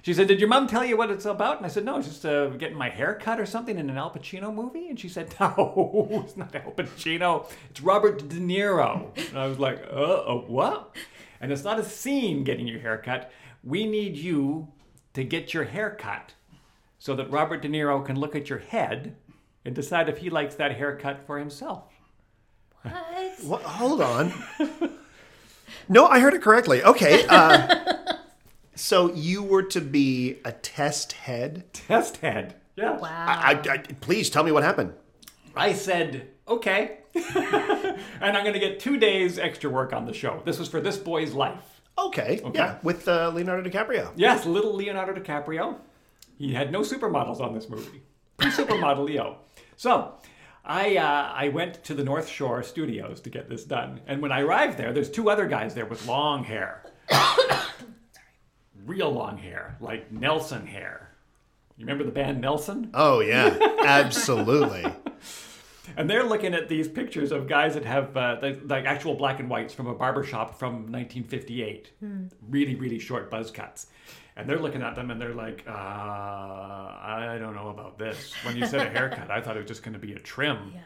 She 0.03 0.15
said, 0.15 0.29
"Did 0.29 0.39
your 0.39 0.49
mom 0.49 0.69
tell 0.69 0.85
you 0.85 0.97
what 0.97 1.11
it's 1.11 1.25
about?" 1.25 1.57
And 1.57 1.67
I 1.67 1.69
said, 1.69 1.85
"No, 1.85 1.99
it's 1.99 2.07
just 2.07 2.25
uh, 2.25 2.49
getting 2.51 2.77
my 2.77 2.89
hair 2.89 3.19
cut 3.21 3.41
or 3.41 3.47
something 3.47 3.77
in 3.77 3.91
an 3.91 3.97
Al 3.97 4.11
Pacino 4.11 4.55
movie." 4.55 4.89
And 4.89 4.99
she 4.99 5.09
said, 5.09 5.35
"No, 5.41 6.23
it's 6.25 6.37
not 6.37 6.55
Al 6.55 6.73
Pacino. 6.73 7.51
It's 7.71 7.81
Robert 7.81 8.29
De 8.29 8.37
Niro." 8.37 9.17
And 9.31 9.39
I 9.39 9.47
was 9.47 9.59
like, 9.59 9.83
"Uh, 9.91 9.95
uh 9.95 10.35
what?" 10.47 10.95
And 11.41 11.53
it's 11.53 11.65
not 11.65 11.79
a 11.79 11.85
scene 11.85 12.45
getting 12.45 12.67
your 12.67 12.81
hair 12.81 12.99
cut. 12.99 13.33
We 13.65 13.85
need 13.87 14.17
you 14.17 14.69
to 15.15 15.25
get 15.25 15.53
your 15.53 15.65
hair 15.65 15.91
cut 15.91 16.35
so 16.99 17.17
that 17.17 17.31
Robert 17.31 17.63
De 17.63 17.69
Niro 17.69 18.05
can 18.05 18.17
look 18.17 18.37
at 18.37 18.49
your 18.49 18.61
head 18.61 19.17
and 19.65 19.75
decide 19.75 20.09
if 20.09 20.19
he 20.19 20.31
likes 20.31 20.55
that 20.55 20.77
haircut 20.77 21.27
for 21.27 21.39
himself. 21.39 21.93
What? 22.83 23.45
What, 23.45 23.63
hold 23.63 24.01
on. 24.01 24.33
No, 25.89 26.07
I 26.07 26.21
heard 26.21 26.35
it 26.35 26.43
correctly. 26.43 26.83
Okay. 26.83 27.25
Uh, 27.29 28.17
so 28.75 29.13
you 29.15 29.43
were 29.43 29.63
to 29.65 29.81
be 29.81 30.39
a 30.45 30.53
test 30.53 31.13
head. 31.13 31.65
Test 31.73 32.19
head. 32.19 32.57
Yeah. 32.77 32.97
Wow. 32.99 33.25
I, 33.29 33.53
I, 33.53 33.73
I- 33.73 33.79
please 34.01 34.31
tell 34.31 34.43
me 34.45 34.53
what 34.53 34.63
happened. 34.63 34.93
I 35.55 35.73
said, 35.73 36.29
okay. 36.47 36.99
and 37.35 38.37
I'm 38.37 38.43
going 38.45 38.53
to 38.53 38.59
get 38.59 38.79
two 38.79 38.99
days 38.99 39.39
extra 39.39 39.71
work 39.71 39.93
on 39.95 40.05
the 40.05 40.13
show. 40.13 40.43
This 40.45 40.59
was 40.59 40.69
for 40.69 40.81
this 40.81 40.99
boy's 40.99 41.33
life. 41.33 41.81
Okay. 41.99 42.43
Yeah, 42.53 42.77
with 42.83 43.09
uh, 43.09 43.31
Leonardo 43.35 43.67
DiCaprio. 43.69 44.11
Yes, 44.17 44.45
little 44.45 44.75
Leonardo 44.75 45.19
DiCaprio. 45.19 45.77
He 46.37 46.53
had 46.53 46.71
no 46.71 46.81
supermodels 46.81 47.41
on 47.41 47.55
this 47.55 47.71
movie. 47.71 48.03
Pre-supermodel 48.37 49.07
Leo. 49.07 49.39
So, 49.77 50.13
I 50.67 50.97
uh, 50.97 51.33
I 51.33 51.49
went 51.49 51.85
to 51.85 51.95
the 51.95 52.03
North 52.03 52.29
Shore 52.29 52.63
Studios 52.63 53.21
to 53.21 53.31
get 53.31 53.49
this 53.49 53.65
done, 53.65 54.01
and 54.07 54.21
when 54.21 54.33
I 54.33 54.41
arrived 54.41 54.77
there, 54.77 54.93
there's 54.93 55.11
two 55.11 55.31
other 55.31 55.47
guys 55.47 55.75
there 55.75 55.87
with 55.87 56.07
long 56.07 56.43
hair, 56.43 56.85
real 58.85 59.11
long 59.13 59.39
hair, 59.39 59.77
like 59.81 60.11
Nelson 60.11 60.67
hair. 60.67 61.13
You 61.77 61.85
remember 61.85 62.05
the 62.05 62.11
band 62.11 62.41
Nelson? 62.41 62.91
Oh 62.95 63.21
yeah, 63.21 63.57
absolutely. 63.85 64.85
And 65.97 66.11
they're 66.11 66.25
looking 66.25 66.53
at 66.53 66.69
these 66.69 66.89
pictures 66.89 67.31
of 67.31 67.47
guys 67.47 67.75
that 67.75 67.85
have 67.85 68.17
uh, 68.17 68.39
like, 68.43 68.61
like 68.65 68.85
actual 68.87 69.15
black 69.15 69.39
and 69.39 69.49
whites 69.49 69.73
from 69.73 69.87
a 69.87 69.95
barber 69.95 70.25
shop 70.25 70.59
from 70.59 70.91
1958. 70.91 71.93
Really, 72.49 72.75
really 72.75 72.99
short 72.99 73.31
buzz 73.31 73.53
cuts. 73.53 73.87
And 74.37 74.49
they're 74.49 74.59
looking 74.59 74.83
at 74.83 74.95
them 74.95 75.11
and 75.11 75.21
they're 75.21 75.35
like, 75.35 75.65
uh, 75.67 75.73
I 75.73 77.37
don't 77.41 77.55
know 77.55 77.69
about 77.71 77.99
this. 77.99 78.35
When 78.45 78.57
you 78.57 78.67
said 78.67 78.87
a 78.87 78.91
haircut, 78.91 79.31
I 79.31 79.41
thought 79.41 79.57
it 79.57 79.61
was 79.61 79.69
just 79.69 79.83
going 79.83 79.95
to 79.95 79.99
be 79.99 80.13
a 80.13 80.19
trim. 80.19 80.73
Yeah. 80.75 80.81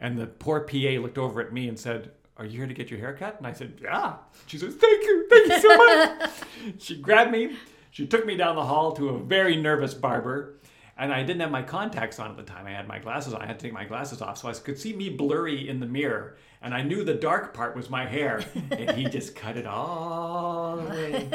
And 0.00 0.18
the 0.18 0.26
poor 0.26 0.60
PA 0.60 1.00
looked 1.00 1.18
over 1.18 1.40
at 1.40 1.52
me 1.52 1.68
and 1.68 1.78
said, 1.78 2.10
Are 2.36 2.44
you 2.44 2.58
here 2.58 2.66
to 2.66 2.74
get 2.74 2.90
your 2.90 2.98
haircut? 2.98 3.36
And 3.38 3.46
I 3.46 3.52
said, 3.52 3.80
Yeah. 3.82 4.16
She 4.46 4.58
says, 4.58 4.74
Thank 4.74 5.04
you. 5.04 5.28
Thank 5.28 5.48
you 5.48 5.60
so 5.60 5.76
much. 5.76 6.30
she 6.78 6.96
grabbed 7.00 7.30
me. 7.30 7.56
She 7.90 8.06
took 8.06 8.26
me 8.26 8.36
down 8.36 8.56
the 8.56 8.64
hall 8.64 8.92
to 8.92 9.10
a 9.10 9.18
very 9.18 9.56
nervous 9.56 9.94
barber. 9.94 10.58
And 10.98 11.12
I 11.12 11.22
didn't 11.22 11.40
have 11.42 11.52
my 11.52 11.62
contacts 11.62 12.18
on 12.18 12.30
at 12.30 12.36
the 12.36 12.42
time. 12.42 12.66
I 12.66 12.72
had 12.72 12.88
my 12.88 12.98
glasses 12.98 13.32
on. 13.32 13.40
I 13.40 13.46
had 13.46 13.58
to 13.60 13.64
take 13.64 13.72
my 13.72 13.84
glasses 13.84 14.20
off 14.20 14.38
so 14.38 14.48
I 14.48 14.52
could 14.52 14.78
see 14.78 14.92
me 14.92 15.10
blurry 15.10 15.68
in 15.68 15.78
the 15.78 15.86
mirror. 15.86 16.36
And 16.60 16.74
I 16.74 16.82
knew 16.82 17.04
the 17.04 17.14
dark 17.14 17.54
part 17.54 17.76
was 17.76 17.88
my 17.88 18.04
hair. 18.04 18.44
And 18.72 18.90
he 18.90 19.04
just 19.08 19.36
cut 19.36 19.56
it 19.56 19.64
all 19.64 20.76
the 20.76 20.90
way. 20.90 21.30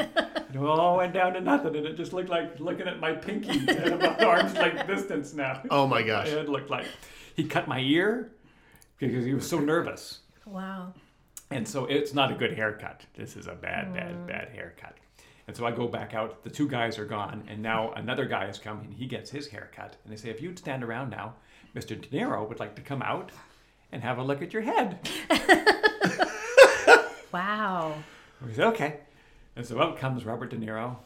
It 0.52 0.56
all 0.58 0.98
went 0.98 1.14
down 1.14 1.32
to 1.32 1.40
nothing. 1.40 1.74
And 1.76 1.86
it 1.86 1.96
just 1.96 2.12
looked 2.12 2.28
like 2.28 2.60
looking 2.60 2.86
at 2.86 3.00
my 3.00 3.12
pinky 3.12 3.66
at 3.68 3.92
about 3.92 4.22
arm's 4.22 4.54
length 4.54 4.86
distance 4.86 5.32
now. 5.32 5.62
Oh 5.70 5.86
my 5.86 6.02
gosh. 6.02 6.28
It 6.28 6.48
looked 6.48 6.68
like. 6.68 6.86
He 7.34 7.44
cut 7.44 7.66
my 7.66 7.80
ear 7.80 8.32
because 8.98 9.24
he 9.24 9.32
was 9.32 9.48
so 9.48 9.58
nervous. 9.58 10.20
Wow. 10.44 10.92
And 11.50 11.66
so 11.66 11.86
it's 11.86 12.12
not 12.12 12.30
a 12.30 12.34
good 12.34 12.52
haircut. 12.52 13.02
This 13.14 13.36
is 13.36 13.46
a 13.46 13.54
bad, 13.54 13.94
bad, 13.94 14.14
mm. 14.14 14.26
bad 14.26 14.50
haircut. 14.50 14.96
And 15.46 15.56
so 15.56 15.66
I 15.66 15.70
go 15.72 15.86
back 15.86 16.14
out. 16.14 16.42
The 16.42 16.50
two 16.50 16.68
guys 16.68 16.98
are 16.98 17.04
gone, 17.04 17.44
and 17.48 17.62
now 17.62 17.92
another 17.92 18.24
guy 18.24 18.46
has 18.46 18.58
come, 18.58 18.80
and 18.80 18.94
he 18.94 19.06
gets 19.06 19.30
his 19.30 19.46
haircut. 19.48 19.96
And 20.04 20.12
they 20.12 20.16
say, 20.16 20.30
if 20.30 20.40
you'd 20.40 20.58
stand 20.58 20.82
around 20.82 21.10
now, 21.10 21.34
Mr. 21.74 22.00
De 22.00 22.08
Niro 22.08 22.48
would 22.48 22.60
like 22.60 22.74
to 22.76 22.82
come 22.82 23.02
out 23.02 23.30
and 23.92 24.02
have 24.02 24.18
a 24.18 24.22
look 24.22 24.40
at 24.42 24.52
your 24.52 24.62
head. 24.62 24.98
Wow. 27.32 27.96
We 28.46 28.52
said, 28.54 28.66
okay. 28.66 29.00
And 29.56 29.66
so 29.66 29.80
out 29.82 29.98
comes 29.98 30.24
Robert 30.24 30.50
De 30.50 30.56
Niro, 30.56 30.96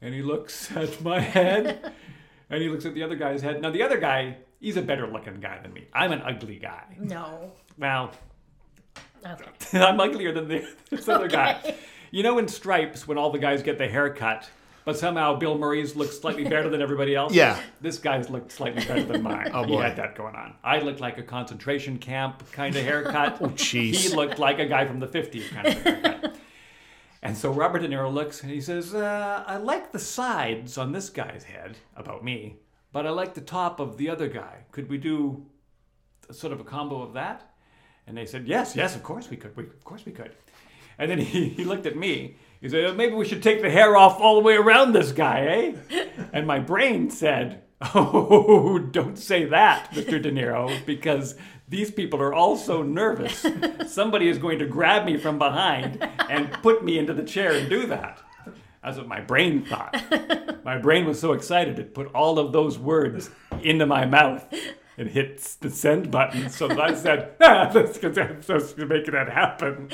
and 0.00 0.14
he 0.14 0.22
looks 0.22 0.70
at 0.76 1.02
my 1.02 1.18
head, 1.18 1.92
and 2.50 2.62
he 2.62 2.68
looks 2.68 2.86
at 2.86 2.94
the 2.94 3.02
other 3.02 3.16
guy's 3.16 3.42
head. 3.42 3.60
Now, 3.60 3.70
the 3.70 3.82
other 3.82 3.98
guy, 3.98 4.36
he's 4.60 4.76
a 4.76 4.82
better 4.82 5.08
looking 5.08 5.40
guy 5.40 5.58
than 5.60 5.72
me. 5.72 5.88
I'm 5.92 6.12
an 6.12 6.22
ugly 6.22 6.60
guy. 6.60 6.84
No. 7.00 7.50
Well, 7.76 8.12
Okay. 9.26 9.50
I'm 9.80 9.98
uglier 9.98 10.32
than 10.32 10.46
the, 10.46 10.64
this 10.90 11.08
other 11.08 11.26
guy. 11.26 11.74
You 12.10 12.22
know, 12.22 12.38
in 12.38 12.48
Stripes, 12.48 13.06
when 13.06 13.18
all 13.18 13.30
the 13.30 13.38
guys 13.38 13.62
get 13.62 13.78
the 13.78 13.88
haircut, 13.88 14.48
but 14.84 14.96
somehow 14.98 15.34
Bill 15.36 15.58
Murray's 15.58 15.94
looks 15.96 16.18
slightly 16.18 16.44
better 16.44 16.70
than 16.70 16.80
everybody 16.80 17.14
else. 17.14 17.34
Yeah. 17.34 17.60
This 17.80 17.98
guy's 17.98 18.30
looked 18.30 18.50
slightly 18.52 18.82
better 18.84 19.02
than 19.04 19.22
mine. 19.22 19.50
Oh, 19.54 19.64
He 19.64 19.72
boy. 19.72 19.82
had 19.82 19.96
that 19.96 20.14
going 20.14 20.34
on. 20.34 20.54
I 20.64 20.78
looked 20.80 21.00
like 21.00 21.18
a 21.18 21.22
concentration 21.22 21.98
camp 21.98 22.42
kind 22.52 22.74
of 22.74 22.82
haircut. 22.84 23.36
oh, 23.42 23.48
jeez. 23.50 23.96
He 23.96 24.08
looked 24.14 24.38
like 24.38 24.58
a 24.58 24.66
guy 24.66 24.86
from 24.86 24.98
the 25.00 25.06
50s 25.06 25.50
kind 25.50 25.66
of 25.68 25.74
haircut. 25.82 26.36
and 27.22 27.36
so 27.36 27.50
Robert 27.52 27.80
De 27.80 27.88
Niro 27.88 28.10
looks 28.12 28.42
and 28.42 28.50
he 28.50 28.62
says, 28.62 28.94
uh, 28.94 29.44
I 29.46 29.58
like 29.58 29.92
the 29.92 29.98
sides 29.98 30.78
on 30.78 30.92
this 30.92 31.10
guy's 31.10 31.44
head, 31.44 31.76
about 31.94 32.24
me, 32.24 32.56
but 32.92 33.06
I 33.06 33.10
like 33.10 33.34
the 33.34 33.42
top 33.42 33.80
of 33.80 33.98
the 33.98 34.08
other 34.08 34.28
guy. 34.28 34.64
Could 34.70 34.88
we 34.88 34.96
do 34.96 35.44
sort 36.30 36.54
of 36.54 36.60
a 36.60 36.64
combo 36.64 37.02
of 37.02 37.12
that? 37.12 37.44
And 38.06 38.16
they 38.16 38.24
said, 38.24 38.46
yes, 38.48 38.74
yes, 38.74 38.96
of 38.96 39.02
course 39.02 39.28
we 39.28 39.36
could. 39.36 39.54
We, 39.54 39.64
of 39.64 39.84
course 39.84 40.06
we 40.06 40.12
could. 40.12 40.32
And 40.98 41.10
then 41.10 41.18
he, 41.18 41.48
he 41.48 41.64
looked 41.64 41.86
at 41.86 41.96
me. 41.96 42.36
He 42.60 42.68
said, 42.68 42.96
maybe 42.96 43.14
we 43.14 43.24
should 43.24 43.42
take 43.42 43.62
the 43.62 43.70
hair 43.70 43.96
off 43.96 44.20
all 44.20 44.34
the 44.34 44.42
way 44.42 44.56
around 44.56 44.92
this 44.92 45.12
guy, 45.12 45.74
eh? 45.90 46.06
And 46.32 46.46
my 46.46 46.58
brain 46.58 47.08
said, 47.08 47.62
oh, 47.94 48.78
don't 48.90 49.16
say 49.16 49.44
that, 49.44 49.92
Mr. 49.92 50.20
De 50.20 50.32
Niro, 50.32 50.84
because 50.84 51.36
these 51.68 51.90
people 51.90 52.20
are 52.20 52.34
all 52.34 52.56
so 52.56 52.82
nervous. 52.82 53.46
Somebody 53.86 54.28
is 54.28 54.38
going 54.38 54.58
to 54.58 54.66
grab 54.66 55.04
me 55.04 55.16
from 55.18 55.38
behind 55.38 56.02
and 56.28 56.52
put 56.62 56.82
me 56.82 56.98
into 56.98 57.14
the 57.14 57.22
chair 57.22 57.52
and 57.52 57.68
do 57.68 57.86
that. 57.86 58.20
That's 58.82 58.96
what 58.96 59.06
my 59.08 59.20
brain 59.20 59.64
thought. 59.64 60.02
My 60.64 60.76
brain 60.76 61.06
was 61.06 61.18
so 61.18 61.32
excited 61.32 61.78
it 61.78 61.94
put 61.94 62.14
all 62.14 62.38
of 62.38 62.52
those 62.52 62.78
words 62.78 63.30
into 63.62 63.86
my 63.86 64.04
mouth 64.04 64.44
and 64.98 65.08
hit 65.08 65.38
the 65.60 65.70
send 65.70 66.10
button. 66.10 66.50
So 66.50 66.68
I 66.80 66.92
said, 66.94 67.30
ah, 67.40 67.70
that's 67.72 67.96
because 67.96 68.18
I'm 68.18 68.42
supposed 68.42 68.76
to 68.76 68.84
make 68.86 69.06
that 69.06 69.28
happen. 69.30 69.88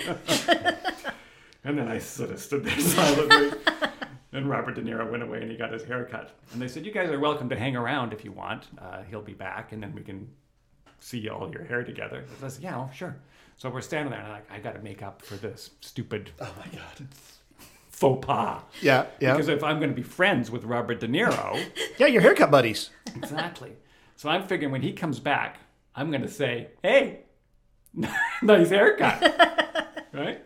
and 1.64 1.78
then 1.78 1.88
I 1.88 1.98
sort 1.98 2.30
of 2.30 2.40
stood 2.40 2.64
there 2.64 2.78
silently. 2.80 3.58
And 4.32 4.48
Robert 4.48 4.74
De 4.74 4.82
Niro 4.82 5.08
went 5.10 5.22
away 5.22 5.42
and 5.42 5.50
he 5.50 5.56
got 5.56 5.72
his 5.72 5.84
hair 5.84 6.04
cut. 6.10 6.32
And 6.52 6.60
they 6.60 6.66
said, 6.68 6.84
You 6.84 6.92
guys 6.92 7.10
are 7.10 7.20
welcome 7.20 7.48
to 7.50 7.56
hang 7.56 7.76
around 7.76 8.12
if 8.12 8.24
you 8.24 8.32
want. 8.32 8.66
Uh, 8.78 9.02
he'll 9.08 9.22
be 9.22 9.34
back 9.34 9.72
and 9.72 9.80
then 9.82 9.94
we 9.94 10.02
can 10.02 10.28
see 10.98 11.28
all 11.28 11.50
your 11.52 11.64
hair 11.64 11.84
together. 11.84 12.24
I 12.42 12.48
said, 12.48 12.62
Yeah, 12.64 12.76
well, 12.76 12.90
sure. 12.92 13.16
So 13.56 13.70
we're 13.70 13.82
standing 13.82 14.10
there 14.10 14.18
and 14.20 14.28
I'm 14.28 14.34
like, 14.34 14.50
I 14.50 14.58
got 14.58 14.74
to 14.74 14.80
make 14.82 15.02
up 15.02 15.22
for 15.22 15.36
this 15.36 15.70
stupid 15.80 16.32
Oh 16.40 16.52
my 16.58 16.66
god. 16.76 17.06
faux 17.90 18.26
pas. 18.26 18.62
Yeah, 18.82 19.06
yeah. 19.20 19.32
Because 19.34 19.46
if 19.48 19.62
I'm 19.62 19.78
going 19.78 19.90
to 19.90 19.94
be 19.94 20.02
friends 20.02 20.50
with 20.50 20.64
Robert 20.64 20.98
De 20.98 21.06
Niro, 21.06 21.62
Yeah, 21.98 22.08
your 22.08 22.22
haircut 22.22 22.50
buddies. 22.50 22.90
exactly. 23.14 23.72
So 24.24 24.30
I'm 24.30 24.46
figuring 24.46 24.72
when 24.72 24.80
he 24.80 24.94
comes 24.94 25.20
back, 25.20 25.58
I'm 25.94 26.10
going 26.10 26.22
to 26.22 26.28
say, 26.28 26.68
"Hey, 26.82 27.24
nice 28.42 28.70
haircut," 28.70 29.20
right? 30.14 30.42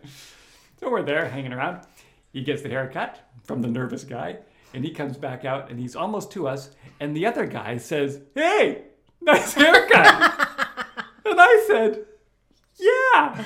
So 0.81 0.91
we're 0.91 1.01
there 1.01 1.29
hanging 1.29 1.53
around. 1.53 1.87
He 2.33 2.43
gets 2.43 2.61
the 2.61 2.67
haircut 2.67 3.21
from 3.45 3.61
the 3.61 3.69
nervous 3.69 4.03
guy, 4.03 4.39
and 4.73 4.83
he 4.83 4.91
comes 4.91 5.15
back 5.15 5.45
out, 5.45 5.71
and 5.71 5.79
he's 5.79 5.95
almost 5.95 6.29
to 6.33 6.45
us, 6.45 6.71
and 6.99 7.15
the 7.15 7.25
other 7.25 7.45
guy 7.45 7.77
says, 7.77 8.19
"Hey, 8.35 8.83
nice 9.21 9.53
haircut," 9.53 9.95
and 11.25 11.39
I 11.39 11.63
said, 11.65 12.05
"Yeah." 12.77 13.45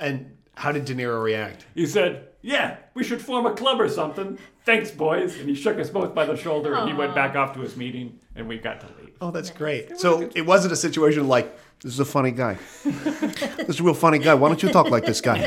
And 0.00 0.37
how 0.58 0.72
did 0.72 0.84
De 0.84 0.94
Niro 0.94 1.22
react? 1.22 1.66
He 1.76 1.86
said, 1.86 2.26
Yeah, 2.42 2.78
we 2.92 3.04
should 3.04 3.22
form 3.22 3.46
a 3.46 3.54
club 3.54 3.80
or 3.80 3.88
something. 3.88 4.38
Thanks, 4.64 4.90
boys. 4.90 5.38
And 5.38 5.48
he 5.48 5.54
shook 5.54 5.78
us 5.78 5.88
both 5.88 6.14
by 6.16 6.26
the 6.26 6.36
shoulder 6.36 6.74
and 6.74 6.88
he 6.90 6.94
went 6.94 7.14
back 7.14 7.36
off 7.36 7.54
to 7.54 7.60
his 7.60 7.76
meeting 7.76 8.18
and 8.34 8.48
we 8.48 8.58
got 8.58 8.80
to 8.80 8.86
leave. 9.00 9.14
Oh, 9.20 9.30
that's 9.30 9.50
great. 9.50 9.98
So 9.98 10.28
it 10.34 10.42
wasn't 10.42 10.72
a 10.72 10.76
situation 10.76 11.28
like, 11.28 11.56
this 11.80 11.92
is 11.92 12.00
a 12.00 12.04
funny 12.04 12.32
guy. 12.32 12.58
this 12.84 13.68
is 13.68 13.80
a 13.80 13.82
real 13.84 13.94
funny 13.94 14.18
guy. 14.18 14.34
Why 14.34 14.48
don't 14.48 14.60
you 14.60 14.68
talk 14.70 14.90
like 14.90 15.06
this 15.06 15.20
guy? 15.20 15.38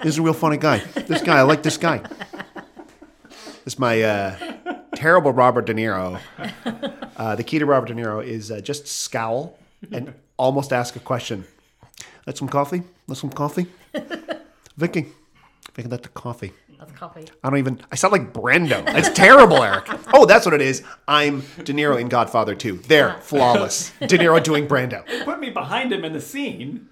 This 0.00 0.14
is 0.14 0.18
a 0.18 0.22
real 0.22 0.32
funny 0.32 0.58
guy. 0.58 0.78
This 0.78 1.22
guy, 1.22 1.38
I 1.38 1.42
like 1.42 1.64
this 1.64 1.76
guy. 1.76 1.98
This 3.64 3.74
is 3.74 3.78
my 3.80 4.00
uh, 4.00 4.36
terrible 4.94 5.32
Robert 5.32 5.66
De 5.66 5.74
Niro. 5.74 6.20
Uh, 7.16 7.34
the 7.34 7.42
key 7.42 7.58
to 7.58 7.66
Robert 7.66 7.88
De 7.88 7.94
Niro 7.94 8.24
is 8.24 8.52
uh, 8.52 8.60
just 8.60 8.86
scowl 8.86 9.58
and 9.90 10.14
almost 10.36 10.72
ask 10.72 10.94
a 10.94 11.00
question. 11.00 11.46
Let 12.28 12.38
some 12.38 12.48
coffee? 12.48 12.84
Let 13.08 13.18
some 13.18 13.30
coffee? 13.30 13.66
Vicky, 14.76 15.06
Vicky, 15.74 15.88
that's 15.88 16.02
the 16.02 16.08
coffee. 16.08 16.52
That's 16.78 16.92
coffee. 16.92 17.26
I 17.44 17.50
don't 17.50 17.58
even. 17.58 17.80
I 17.92 17.94
sound 17.94 18.12
like 18.12 18.32
Brando. 18.32 18.82
It's 18.96 19.10
terrible, 19.10 19.62
Eric. 19.62 19.86
Oh, 20.12 20.26
that's 20.26 20.44
what 20.44 20.54
it 20.54 20.60
is. 20.60 20.82
I'm 21.06 21.40
De 21.58 21.72
Niro 21.72 22.00
in 22.00 22.08
Godfather 22.08 22.56
2. 22.56 22.78
There, 22.88 23.18
flawless. 23.20 23.92
De 24.00 24.18
Niro 24.18 24.42
doing 24.42 24.66
Brando. 24.66 25.06
They 25.06 25.22
put 25.24 25.38
me 25.38 25.50
behind 25.50 25.92
him 25.92 26.04
in 26.04 26.12
the 26.12 26.20
scene 26.20 26.88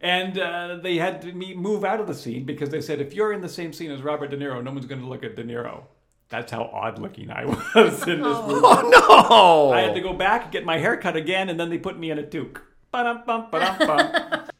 and 0.00 0.38
uh, 0.38 0.76
they 0.82 0.96
had 0.96 1.22
to 1.22 1.32
me 1.32 1.54
move 1.54 1.84
out 1.84 2.00
of 2.00 2.06
the 2.06 2.14
scene 2.14 2.44
because 2.44 2.70
they 2.70 2.80
said, 2.80 3.00
if 3.00 3.14
you're 3.14 3.32
in 3.32 3.40
the 3.40 3.48
same 3.48 3.72
scene 3.72 3.90
as 3.90 4.02
Robert 4.02 4.30
De 4.30 4.36
Niro, 4.36 4.62
no 4.62 4.70
one's 4.70 4.86
going 4.86 5.00
to 5.00 5.06
look 5.06 5.24
at 5.24 5.36
De 5.36 5.44
Niro. 5.44 5.84
That's 6.28 6.50
how 6.50 6.64
odd 6.64 6.98
looking 6.98 7.30
I 7.30 7.44
was 7.74 8.02
in 8.02 8.20
this 8.22 8.38
movie. 8.38 8.60
Oh 8.64 9.68
no! 9.70 9.72
I 9.72 9.80
had 9.80 9.94
to 9.94 10.00
go 10.00 10.12
back, 10.12 10.44
and 10.44 10.52
get 10.52 10.64
my 10.64 10.78
hair 10.78 10.96
cut 10.96 11.16
again, 11.16 11.48
and 11.48 11.58
then 11.58 11.70
they 11.70 11.78
put 11.78 11.98
me 11.98 12.10
in 12.10 12.18
a 12.18 12.22
toque. 12.24 12.60
Ba-dum, 12.90 13.22
bum, 13.26 13.48
ba-dum, 13.50 13.78
bum. 13.78 14.48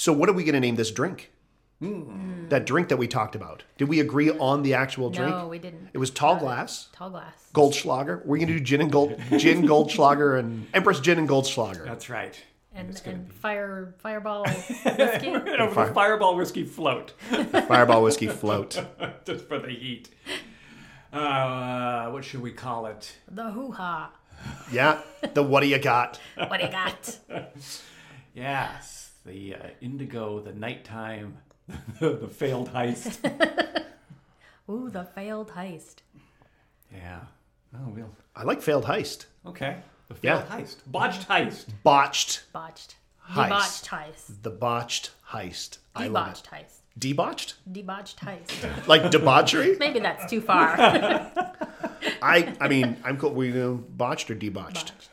So, 0.00 0.14
what 0.14 0.30
are 0.30 0.32
we 0.32 0.44
going 0.44 0.54
to 0.54 0.60
name 0.60 0.76
this 0.76 0.90
drink? 0.90 1.30
Hmm. 1.78 2.48
That 2.48 2.64
drink 2.64 2.88
that 2.88 2.96
we 2.96 3.06
talked 3.06 3.34
about. 3.34 3.64
Did 3.76 3.90
we 3.90 4.00
agree 4.00 4.30
on 4.30 4.62
the 4.62 4.72
actual 4.72 5.10
drink? 5.10 5.30
No, 5.30 5.46
we 5.46 5.58
didn't. 5.58 5.90
It 5.92 5.98
was 5.98 6.10
tall 6.10 6.36
glass, 6.36 6.88
Tall 6.94 7.10
glass. 7.10 7.34
Goldschlager. 7.52 8.24
We're 8.24 8.38
going 8.38 8.48
to 8.48 8.54
do 8.54 8.60
gin 8.60 8.80
and 8.80 8.90
gold, 8.90 9.20
gin 9.36 9.66
Goldschlager, 9.66 10.38
and 10.38 10.66
Empress 10.72 11.00
gin 11.00 11.18
and 11.18 11.28
Goldschlager. 11.28 11.84
That's 11.84 12.08
right. 12.08 12.34
And, 12.74 12.98
and 13.04 13.30
fire 13.30 13.94
fireball 13.98 14.44
whiskey. 14.44 15.26
You 15.26 15.58
know, 15.58 15.68
the 15.68 15.92
fireball 15.92 16.34
whiskey 16.34 16.64
float. 16.64 17.10
Fireball 17.68 18.02
whiskey 18.02 18.28
float. 18.28 18.82
just 19.26 19.48
for 19.48 19.58
the 19.58 19.68
heat. 19.68 20.08
Uh, 21.12 22.08
what 22.08 22.24
should 22.24 22.40
we 22.40 22.52
call 22.52 22.86
it? 22.86 23.18
the 23.30 23.50
hoo 23.50 23.72
ha. 23.72 24.12
Yeah. 24.72 25.02
The 25.34 25.42
what 25.42 25.60
do 25.60 25.66
you 25.66 25.78
got? 25.78 26.18
What 26.36 26.58
do 26.58 26.64
you 26.64 26.72
got? 26.72 27.18
Yes, 28.32 28.99
the 29.24 29.54
uh, 29.54 29.58
indigo, 29.80 30.40
the 30.40 30.52
nighttime, 30.52 31.36
the 32.00 32.28
failed 32.28 32.72
heist. 32.72 33.18
Ooh, 34.70 34.88
the 34.90 35.04
failed 35.04 35.50
heist. 35.50 35.96
yeah. 36.94 37.20
Oh, 37.74 37.88
we'll. 37.94 38.10
I 38.34 38.42
like 38.44 38.62
failed 38.62 38.84
heist. 38.84 39.26
Okay. 39.46 39.76
The 40.08 40.14
failed 40.14 40.44
Yeah. 40.48 40.56
heist. 40.58 40.76
Botched 40.86 41.28
heist. 41.28 41.66
Botched. 41.84 42.42
Botched. 42.52 42.96
Heist. 43.28 43.44
Debauched 43.44 43.86
heist. 43.86 44.42
The 44.42 44.50
botched 44.50 45.10
heist. 45.30 45.78
I 45.94 46.08
love 46.08 46.26
Debauched 46.42 46.46
it. 46.46 46.50
heist. 46.50 46.76
Debauched? 46.98 47.54
Debauched 47.72 48.18
heist. 48.20 48.86
Like 48.88 49.10
debauchery? 49.12 49.76
Maybe 49.78 50.00
that's 50.00 50.28
too 50.28 50.40
far. 50.40 50.74
I 52.22 52.54
I 52.60 52.68
mean, 52.68 52.96
I'm 53.04 53.16
cool. 53.18 53.32
We 53.32 53.48
you 53.48 53.54
know, 53.54 53.74
botched 53.96 54.30
or 54.30 54.34
debauched? 54.34 54.92
Botched 54.92 55.10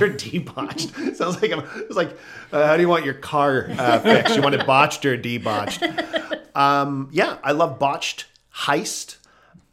or 0.00 0.08
debauched? 0.08 0.90
Sounds 1.16 1.40
like 1.40 1.52
I'm. 1.52 1.64
It's 1.76 1.96
like, 1.96 2.16
uh, 2.52 2.66
how 2.66 2.76
do 2.76 2.82
you 2.82 2.88
want 2.88 3.04
your 3.04 3.14
car 3.14 3.68
uh, 3.70 3.98
fixed? 4.00 4.36
You 4.36 4.42
want 4.42 4.54
it 4.54 4.66
botched 4.66 5.04
or 5.04 5.16
debotched? 5.16 5.82
Um, 6.54 7.08
yeah, 7.12 7.38
I 7.42 7.52
love 7.52 7.78
botched 7.78 8.26
heist. 8.54 9.16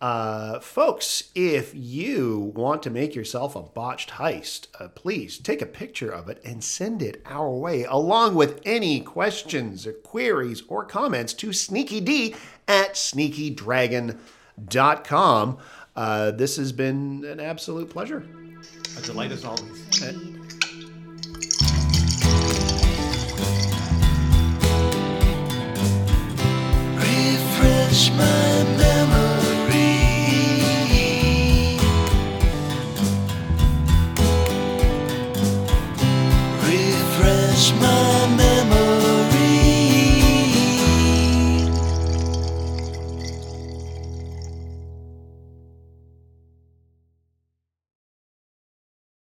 Uh, 0.02 0.62
folks, 0.62 1.30
if 1.36 1.74
you 1.76 2.54
want 2.56 2.82
to 2.84 2.90
make 2.90 3.16
yourself 3.16 3.54
a 3.54 3.62
botched 3.62 4.12
heist, 4.12 4.68
uh, 4.80 4.88
please 4.88 5.38
take 5.38 5.62
a 5.62 5.66
picture 5.66 6.10
of 6.10 6.30
it 6.30 6.42
and 6.46 6.64
send 6.64 7.02
it 7.02 7.22
our 7.26 7.50
way, 7.50 7.84
along 7.84 8.36
with 8.36 8.62
any 8.64 9.02
questions 9.02 9.86
or 9.86 9.92
queries 9.92 10.64
or 10.70 10.86
comments 10.86 11.34
to 11.34 11.50
sneakyd 11.50 12.34
at 12.66 12.94
sneakydragon.com. 12.94 15.58
Uh, 15.98 16.32
this 16.32 16.56
has 16.56 16.72
been 16.72 17.26
an 17.26 17.42
absolute 17.42 17.90
pleasure. 17.90 18.26
A 19.00 19.02
delight 19.02 19.32
as 19.32 19.46
always. 19.46 20.04
Uh, 20.04 20.12
refresh 26.98 28.12
my 28.12 28.64
memory. 28.76 30.00
Refresh 36.62 37.72
my 37.80 38.28
memory. 38.36 38.59